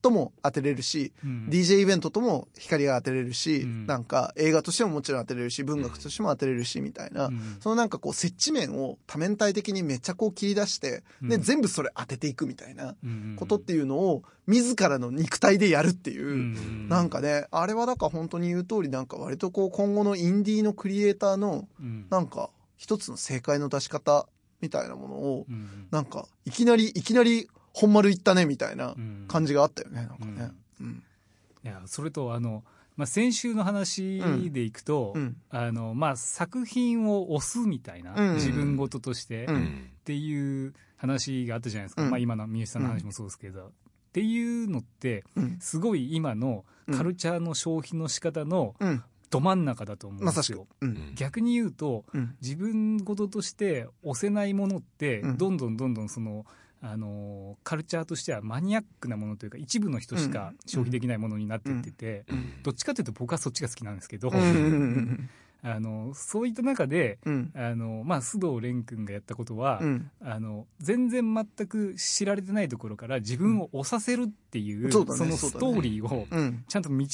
[0.06, 1.48] とも当てれるし、うん。
[1.50, 3.86] DJ イベントとも光が当てれるし、うん。
[3.86, 7.56] なんか映画としてももちろん当てれるし、文学としても当てれるし、みたいな、うん。
[7.60, 11.42] そのなんかこう接地面を多面体的にめっちゃこう切り出して、で、うん。
[11.42, 13.34] 全部それ当てていくみたいなうん。
[13.36, 16.88] ことっていうのを、自らの肉体でやるっていう、うん。
[16.88, 22.06] なんかね、あれはだから本当に言う通りなんか割とこう今後のインディーのクリエイターのうん。
[22.10, 24.28] なんか一つの正解の出し方
[24.60, 25.88] みたいなものをうん。
[25.90, 30.50] なんかいきなりいきなり本丸いったねみたいなうん感じがあったよねなんかね。
[30.80, 31.02] うん。
[31.62, 32.64] いやそれとあの、
[32.96, 35.36] まあ、先週の話でいくと、うん。
[35.50, 43.70] あのまあ、作品を押すみたいな、うん自分事として、ううんんっていう話があったじゃないですか、うんまあ、今の三好さんの話もそうですけど、っ
[44.14, 45.58] ていうのってうん。
[45.60, 46.64] すごい今の
[46.96, 49.04] カルチャーの消費の仕方のうん。
[49.28, 50.68] ど真ん中だと思うんですよ。。
[50.80, 51.12] うん。
[51.16, 52.36] 逆に言うとうん。
[52.40, 56.46] 自分事として押せないものってうんどんどんどんどんその、
[56.88, 64.30] あのカルチャーとしてはマニアックなものというか一部の人しか消費できないものになっていってて、うんどっちかというと僕はそっちが好きなんですけど、
[65.62, 67.52] あのそういった中でうん。
[67.54, 70.10] あの、まあ、須藤蓮君がやったことは、うん。
[70.20, 76.64] あの全然全く知られてないところから自分を押させるっていう、そのストーリーをうん。
[76.68, 77.06] ちゃんと道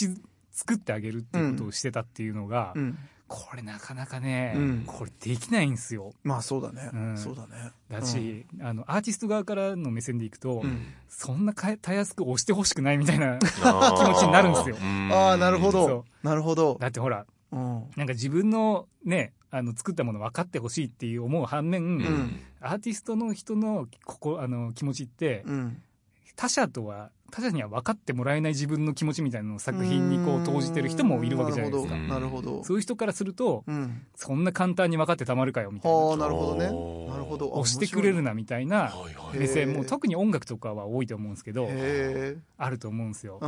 [0.50, 2.98] 作ってあげるっていうことをしてたっていうのが、うん。
[3.32, 6.12] これなかなかね、うんこれできないんですよ。
[6.22, 6.96] まあそうだねう。
[6.96, 7.72] んそうだね。
[7.90, 10.86] だし、あのアーティスト側からの目線でいくと、うん。
[11.08, 14.76] そんなかたやすく押してほしくないみたいな 気持ちになるんですよ
[15.12, 16.04] ああ、なるほそど。
[16.22, 16.76] なるほど。
[16.78, 17.58] だってほらうん。
[17.96, 25.82] なんか自分のねあの作ったもの分かってほしいっていう思う反面、んアーティストの人のここあの気持ちって、うん。
[26.36, 32.62] 他者とは他者には分かってもらえない自分の気持ちみたいなのを作品にこう投じてる人もいるわけじゃないですかなるほど。
[32.62, 34.02] そういう人からするとうん。
[34.14, 36.66] そんな簡単に分かってたまるかよみたいなはあ、なるほどね。
[36.66, 37.46] なるほど。
[37.56, 38.92] あ押してくれる面なみたいな
[39.32, 41.68] 目線も特に音楽とかは多いと思うんですけど
[42.58, 43.38] あると思うんですよ。
[43.40, 43.46] だ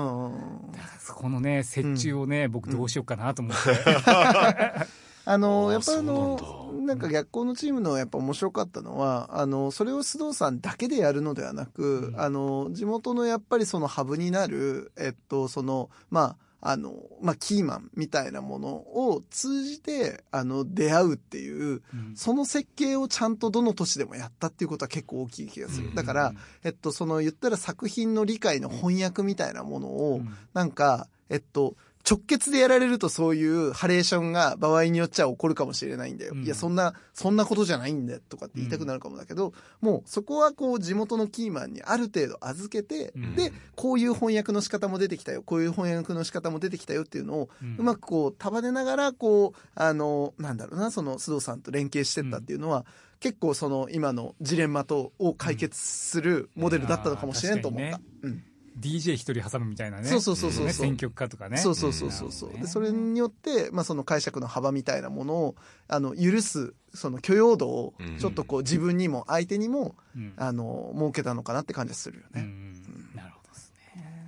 [0.79, 3.71] からそこのね折衷をね、僕どうしようかなと思って、
[5.25, 12.21] あの、やっぱあのなんか逆光のチームのやっぱ面白かったのは、あの、それを須藤さんだけでやるのではなく、うん。
[12.21, 22.17] あの、地元のやっぱりそのハブになる、えっと、その、まあ、あの、まあ、キーマンみたいなものを通じて、あの、出会うっていう、うん。
[22.17, 25.95] その設計をちゃんとどの都市でもやったっていうことは結構大きい気がする。
[25.95, 30.35] だから、えっと、その言ったら作品の理解の翻訳みたいなものを、うん。
[30.55, 31.77] なんか、えっと、
[32.09, 36.33] 直結でやられるとそういうハレーションが場合によっちゃ起こるかもしれないんだよ。
[36.35, 36.45] うん。
[36.45, 43.35] いや、そんな、そんなことじゃないんだよとかって言いたくなるかもだけど、もうそこはこう地元のキーマンにある程度預けて、うん。
[43.35, 47.77] で、こういう翻訳の仕方も出てきたよ、こういう翻訳の仕方も出てきたよっていうのを、うん。
[47.79, 52.85] うまくこう束ねながら、こう、あの、なんだろうな、その須藤さんと連携してったっていうのは、
[53.21, 58.01] 結構その今のジレンマとを解決するモデルだったのかもしれんと思った。
[58.23, 58.31] うん。
[58.31, 58.45] うん
[58.79, 60.09] DJ 一人挟むみたいなね。
[60.09, 61.59] そうそうそうそうね選曲家とかね。
[61.59, 62.61] そうそうそうそうそう、うん。
[62.61, 65.55] でそれによって、まあ、その解釈の幅みたいなものを
[65.89, 68.19] あの許すその許容度をうん。
[68.19, 70.33] ちょっとこう自分にも相手にもうん。
[70.37, 72.49] あの設けたのかなって感じがするよね。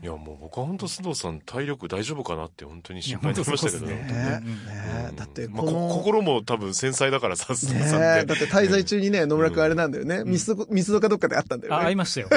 [0.07, 3.87] いやもう僕は本当須藤さん体力大丈夫かなって本当に心配になりましたけど。
[3.87, 3.95] ね。
[3.95, 4.43] ねね
[5.05, 5.17] えうん。
[5.17, 11.95] だってまあこの、こ心も多分繊細だからさ須藤ねさんえってだって滞在中にね野村君あれなんだよね、ミスドミスドかどっかであったんだよあ、会いね。
[11.97, 12.29] ましたよ。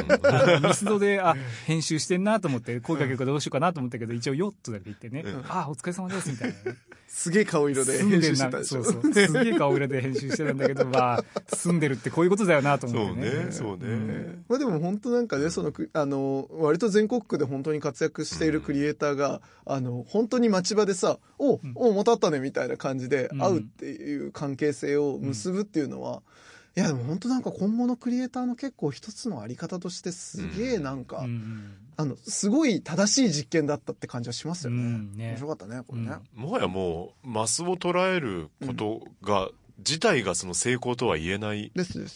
[0.67, 1.35] ミスドで、あ、
[1.67, 5.45] 編集してんなと思って、声かけるかどうしようかなと思ったけど、一応ヨットだけ言ってね、うん。
[5.47, 6.71] あ、お疲れ様です、みたいな。
[6.71, 6.77] ね。
[7.09, 8.83] すげえ顔色で編集してたでしょ。
[8.83, 9.13] そうそう。
[9.13, 11.23] すげえ顔裏で編集してたんだけど、 まあ、
[11.55, 13.45] 住んでるってこういうことだよなと思そうってね。
[13.45, 14.45] ねそうね、ん。
[14.47, 23.39] まあでも本当なんかね、そのく、あの、割と全国区で本当に活躍しているクリエイターが、あの、本当に街場でさ、おうおうまた会ったねみたいな感じでうん。
[23.39, 26.21] 会うっていう関係性を結ぶっていうのは、
[26.75, 34.77] いやでも本当なんか今後のクリエイターの結構一つのあり方としてすげえなんか、うんあの、すごい正しい実験だったって感じはしますよね。
[34.77, 35.17] うん。
[35.17, 35.31] ね。
[35.31, 36.13] 面白かったね、これね。
[36.33, 39.49] もはやもうマスを捉えることが、
[39.79, 41.71] 自体がその成功とは言えない。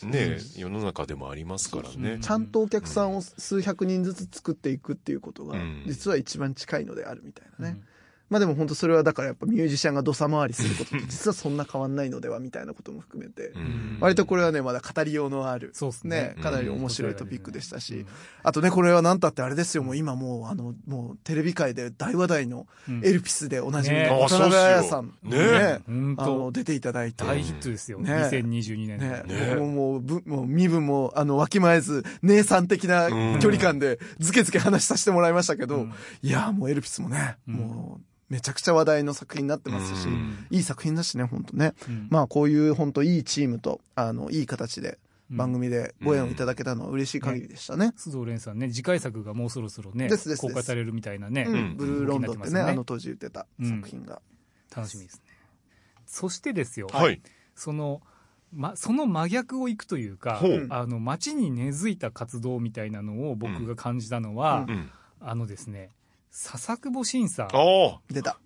[0.06, 2.20] ね、世の中でもありますからね。
[2.22, 7.80] ちゃんとお客さんを数百人ずつ作っていくっていうことがうん、実は一番近いのであるみたいなね。
[8.34, 13.98] まあでも本当それはだからやっぱミュージシャンが土佐回りすることと 実はそんな変わんないのではみたいなことも含めて、うん。
[14.00, 16.36] 割とこれはね、まだ語りようのある、そうっすね。
[16.42, 18.08] かなり面白いトピックでしたし、うん。
[18.42, 23.06] あとね、これは何たってあれですよ、もう今もう、あの、もうテレビ界で大話題のうん。
[23.06, 33.10] エルピスでおなじみねの渡辺彩さん、ねあの、当出ていただいて、大ヒットですよ、ね2022年ね、ねもう、もう、ぶもう身分も、あの、わきまえず、姉さん的な
[33.40, 35.94] 距離感で、ずけずけ話させてもらいましたけど、うん。
[36.22, 37.54] いやーもうエルピスもね、うん。
[37.56, 38.04] もう、
[38.34, 41.76] めちゃくちゃ話題の作品になってますし、うんいい作品だしね、本当ね。
[41.88, 44.98] うんまあ、こういう本当いいチームと、あの、いい形で、
[45.30, 47.94] 番組でご縁をいただけたのは嬉しい限りでしたね。
[47.96, 54.20] 須藤蓮さんね、次回作がもうそろそろね、ですですです公開されるみたいなね、うん、ブルーロンドってね、動きになますよあの当時言ってた作品が。
[54.76, 55.22] 楽しみですね。
[56.08, 57.22] そしてですよ、はい。
[57.56, 58.02] その、
[58.52, 64.90] ま、その真逆をいくというかほう、あの、街に根付いた活動みたいなのを僕が感じたのは、うん。
[65.26, 65.90] あのですね、
[66.36, 68.00] 笹久保慎さん、ああ。
[68.10, 68.40] 出た。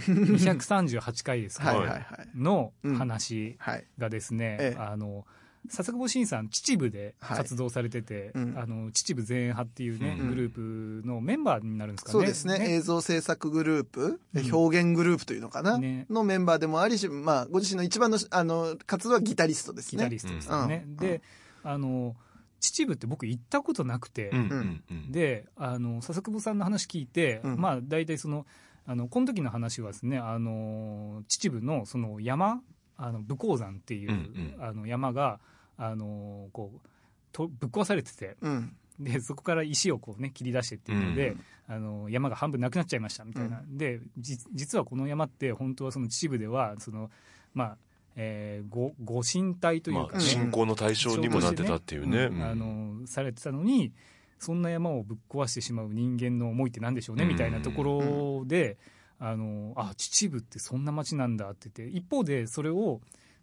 [0.00, 2.06] 238回ですか、はいはいはい。
[2.34, 3.84] の話はい。
[3.98, 5.26] がですね、ええあの、
[5.68, 12.12] 笹久保慎さん、秩父ではい活動されてて、うんあの、秩父前衛派っていうね、うんグループのメンバーになるんですかね？
[12.12, 12.58] そうですね。
[12.66, 14.20] 映像制作グループ、
[14.50, 19.98] 表現グループというのかな、ねのメンバーでもありし、まあ、ご自身の一番の、あの、活動はギタリストですね。
[19.98, 20.84] ギタリストですよね。
[20.86, 21.20] うんで、
[21.62, 22.16] あの、
[22.60, 25.12] 秩父って僕行ったことなくて、うんうんうん。
[25.12, 28.46] で、あの、笹久保さんの話聞いて、うんまあ、大体その、
[28.86, 32.60] あの、この時の話はですね、あの、秩父のその山、
[32.96, 35.40] あの、武甲山っていう、うんあの、山が、
[35.76, 36.88] あの、こう、
[37.32, 38.76] とぶっ壊されてて、うん。
[38.98, 43.62] で、そこから石をこうね、切り出してっていうので、うんあの、山が半分なくなっちゃいました、みたいな。
[43.66, 47.10] で、じ、実はこの山って、本当はその秩父では、その、
[47.54, 47.78] まあ、
[48.16, 52.24] えーご、ご神体というまあ、かね、信仰の対象にもなってたっていうね。
[52.24, 52.42] うん。
[52.42, 53.92] あのされてたのに
[54.38, 57.30] そんな山をぶっ壊してしまう人間の思いって何でしょうね、うん。
[57.30, 58.78] みたいなところで
[59.18, 61.70] あのあ秩父ってそんな街なんだって。
[61.74, 63.00] 言って一方でそれを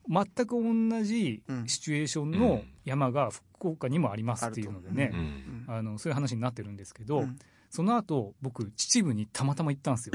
[0.10, 1.68] 全く同じうん。
[1.68, 5.14] シチュエーションのうん山が福岡にもありますっていうのでね。
[5.68, 7.38] あのそういう話になってるんですけど、うん。
[7.70, 10.14] その後僕秩父にたまたま行ったんですよ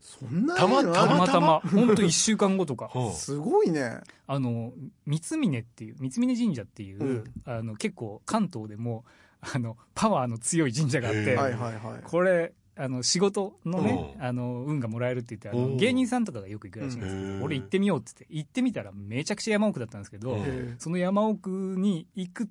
[0.00, 1.26] そんなたまたま。
[1.26, 2.86] たま本当1週間後とか。
[2.94, 4.00] はすごいね。
[4.26, 4.72] あの
[5.06, 7.24] 三峰っていう三峰神社っていう、うん。
[7.44, 9.04] あの結構関東でも
[9.40, 12.02] あのパワーの強い神社があって、はいはいはい。
[12.02, 14.24] これあの仕事のね、うん。
[14.24, 17.14] あの運がもらえるって言ってあの芸人さんとかがよく行くらしいんです。
[17.14, 20.38] けど、うん俺行ってみようって言って行ってみたらめちゃくちゃ山奥だったんですけど、
[20.78, 22.48] その山奥に行く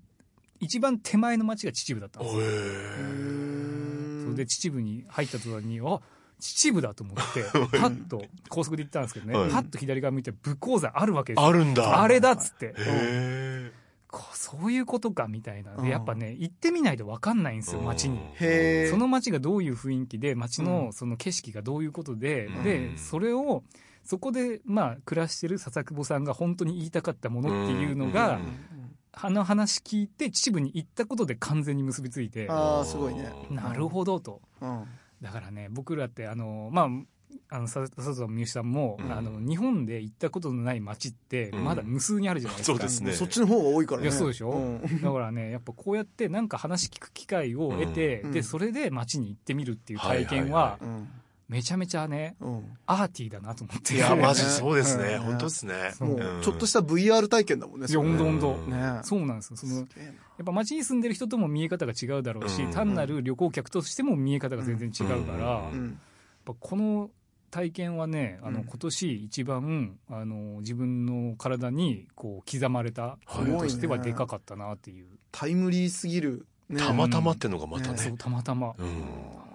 [0.59, 4.23] 一番手前の町が秩父だったんですよ、ー。
[4.23, 6.01] それで秩父に入った途端にあ
[6.39, 7.43] 秩父だと思って
[7.77, 9.51] パッと高速で行ったんですけどね、はい。
[9.51, 11.47] パッと左側見て武甲山あるわけですよ。
[11.47, 12.01] あるんだ。
[12.01, 12.67] あれだっつって。
[12.67, 13.71] へえ。
[14.07, 15.75] こうそういうことかみたいな。
[15.75, 15.83] うん。
[15.83, 18.19] でやっぱね行ってみないと分かんないんですよ街に。
[18.35, 18.89] へー。
[18.89, 22.63] その街がどういう雰囲気で街うのその景色がどういうことで、うん。
[22.63, 23.63] でそれを
[24.03, 28.69] そこでまあ暮らしてる笹久保さんが本当に言いたかったものっていうのが、うん。
[29.11, 33.31] あの話聞いて秩父に行ったことで完全に結びついてああ、すごいね。
[33.49, 34.41] なるほどと。
[34.61, 34.85] うん。
[35.21, 36.87] だからね僕らってあのまあ
[37.51, 39.11] あの佐佐藤三好さんも、うん。
[39.11, 41.63] あの日本で行ったことのない街ってうん。
[41.63, 43.13] まだ無数にあるじゃないですか、そうですね。
[43.13, 44.07] そっちの方が多いからね。
[44.07, 45.01] いやそうでしょ、ん。
[45.01, 48.31] だからねやっぱこうやってなんか話聞く機会を得て、うん。
[48.31, 50.61] でそれで街に行ってみるっていう体験はいはい。
[50.61, 51.09] はうん。
[51.49, 52.77] めちゃめちゃねうん。
[52.85, 53.95] アーティーだなと思って。
[53.95, 55.15] いや、マジねそうですね。
[55.15, 55.21] うん。
[55.23, 55.73] 本当ですね。
[55.99, 57.87] もう、ちょっとした VR 体験だもんね。
[57.89, 58.53] いやほんとほんと。
[58.53, 58.99] うんね。
[59.03, 59.57] そうなんですよ。
[59.57, 59.85] そのやっ
[60.45, 62.71] ぱ街に住んでる人とも見え方が違うだろうし、うん。
[62.71, 65.41] 単なる旅行客としても見え方が全然違うから、うん。
[65.41, 65.99] やっうん。
[66.45, 67.09] ぱこの
[67.51, 68.65] 体験はねあのうん。
[68.65, 73.45] 今年一番あの自分の体にこう刻まれたはい。
[73.45, 76.45] ものとしてはでかかったなっていう、タイムリーすぎる。
[76.69, 76.77] ね。
[76.79, 77.97] たまたまってのがまたね。
[77.97, 78.17] そうね。
[78.19, 78.75] たまたま、うん。
[78.77, 79.48] たまたま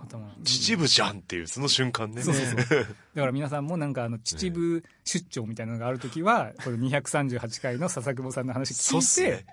[0.45, 2.23] 秩父じゃんっていう、その瞬間ね。
[2.23, 2.79] そうそうそう
[3.15, 9.47] だから皆さんもなんかあの秩父出張みたいなのがあるときは、この238回の笹久保さんの話聞いて、すね。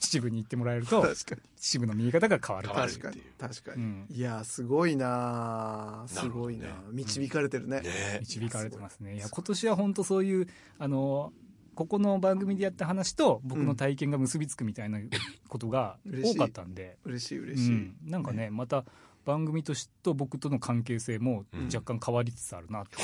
[0.00, 1.40] 秩父に行ってもらえると、確かに。
[1.60, 3.22] 秩父の見え方が変わる確かに。
[3.38, 3.82] 確かに。
[3.82, 7.80] うんいや、すごいなすごいななるほ導かれてるね。
[7.80, 9.16] ね導かれてますね。
[9.16, 11.32] いや、今年は本当そういう、あの、
[11.78, 14.98] ここの番組でやった話と僕の体験が結びつくみたいな
[15.46, 17.72] ことが多かったんで、嬉しい嬉しい。
[17.72, 18.84] うん、なんかね、また
[19.28, 22.98] 番組としと僕との関係性も若干変わりつつあるなと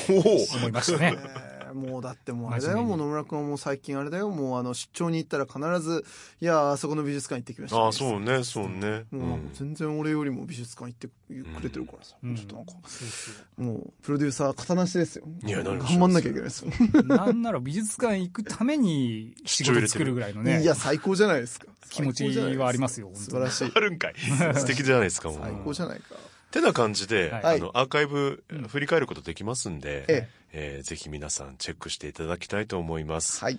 [0.56, 1.10] 思いましたね。
[1.10, 1.18] ね
[1.68, 6.02] えもうだってもうあれだよ、もう野村君はもう最近あれだよ、もうあの出張に行ったら必ず、
[6.40, 9.04] いや、あそこの美術館行ってきました、ああ、そうね、そうね。
[9.12, 11.10] うもう全然俺よりも美術館行って
[11.42, 15.26] くれてるからさ、うんちょっとなんか、そうそうもうプロデューサー肩なしですよ。
[15.44, 16.70] いや頑張んなきゃいけないですよ。
[17.04, 21.66] なんなら美術館行くために仕事作るぐらいのねいや、最高じゃないですか。
[21.90, 22.24] 気持ち
[22.56, 23.72] はありますよ素晴らしい。
[23.74, 24.14] あるんかい。
[24.54, 25.40] 素敵じゃないですか、もう。
[25.40, 26.16] 最高じゃないか。
[26.50, 33.40] てな感じで、はいあの、アーカイブ振り返ることできますんで、ええーぜひ皆さんチェックしていただきたいと思います。
[33.40, 33.58] はい。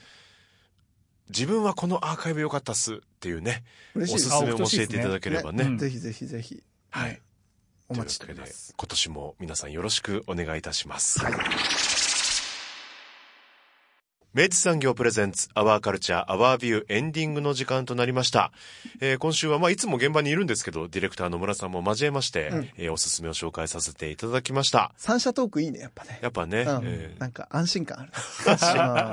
[1.29, 3.63] 自分はこのアーカイブ良かったっすっていうね、
[3.95, 5.63] 嬉しいですおすすめを教えていただければね。
[5.65, 6.63] うんぜひぜひぜひ。
[6.91, 7.21] はい。
[7.89, 8.73] お待ちしてというわけでおります。
[8.77, 11.19] 今年も皆さんよろしくお願いいたします。
[11.23, 11.33] はい。
[14.35, 18.51] 明治産業プレゼンツアワーカルチャーアワービューエンディングの時間となりました。
[18.99, 24.91] えー今週はまあいつも現場にいるんですけど、ディレクターの村さんも交えまして、うんえーおすすめを紹介させていただきました。
[24.97, 26.19] 三者トークいいね、やっぱね。
[26.21, 28.11] やっぱね、うんえーなんか安心感ある。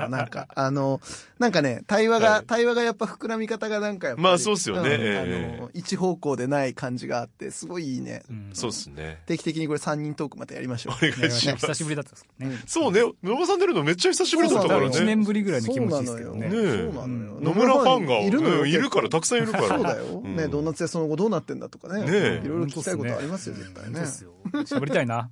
[0.05, 0.99] うんなんか、あの、
[1.39, 4.23] なんかね、対話が、はい対話がやっぱ膨らみ方がなんかやっぱり。
[4.25, 8.23] まあそうっすよねんええあの、一方向でない感じがあって、すごいいいね。
[8.29, 9.21] うんそうですね。
[9.25, 10.95] 定期的にこれ三人トークまたやりましょう。
[10.95, 11.67] お願いします。
[11.67, 12.57] 久しぶりだったんですね。
[12.67, 15.12] そうね、野村さん出るのめっちゃ久しぶりだったからそう1ね。
[15.15, 16.49] 年ぶりぐらいの気持ちですけどね。
[16.49, 17.39] そうなのよ。
[17.41, 18.19] 野村ファンが
[18.67, 19.67] いるから、たくさんいるから。
[19.67, 20.21] そうだよ。
[20.23, 22.01] うんね、ドーナツ屋その後どうなってんだとかね。
[22.01, 24.05] ねえいろいろ聞きたいことありますよ、絶対ね本当で。
[24.07, 24.31] すよ。
[24.53, 25.29] 喋りたいな。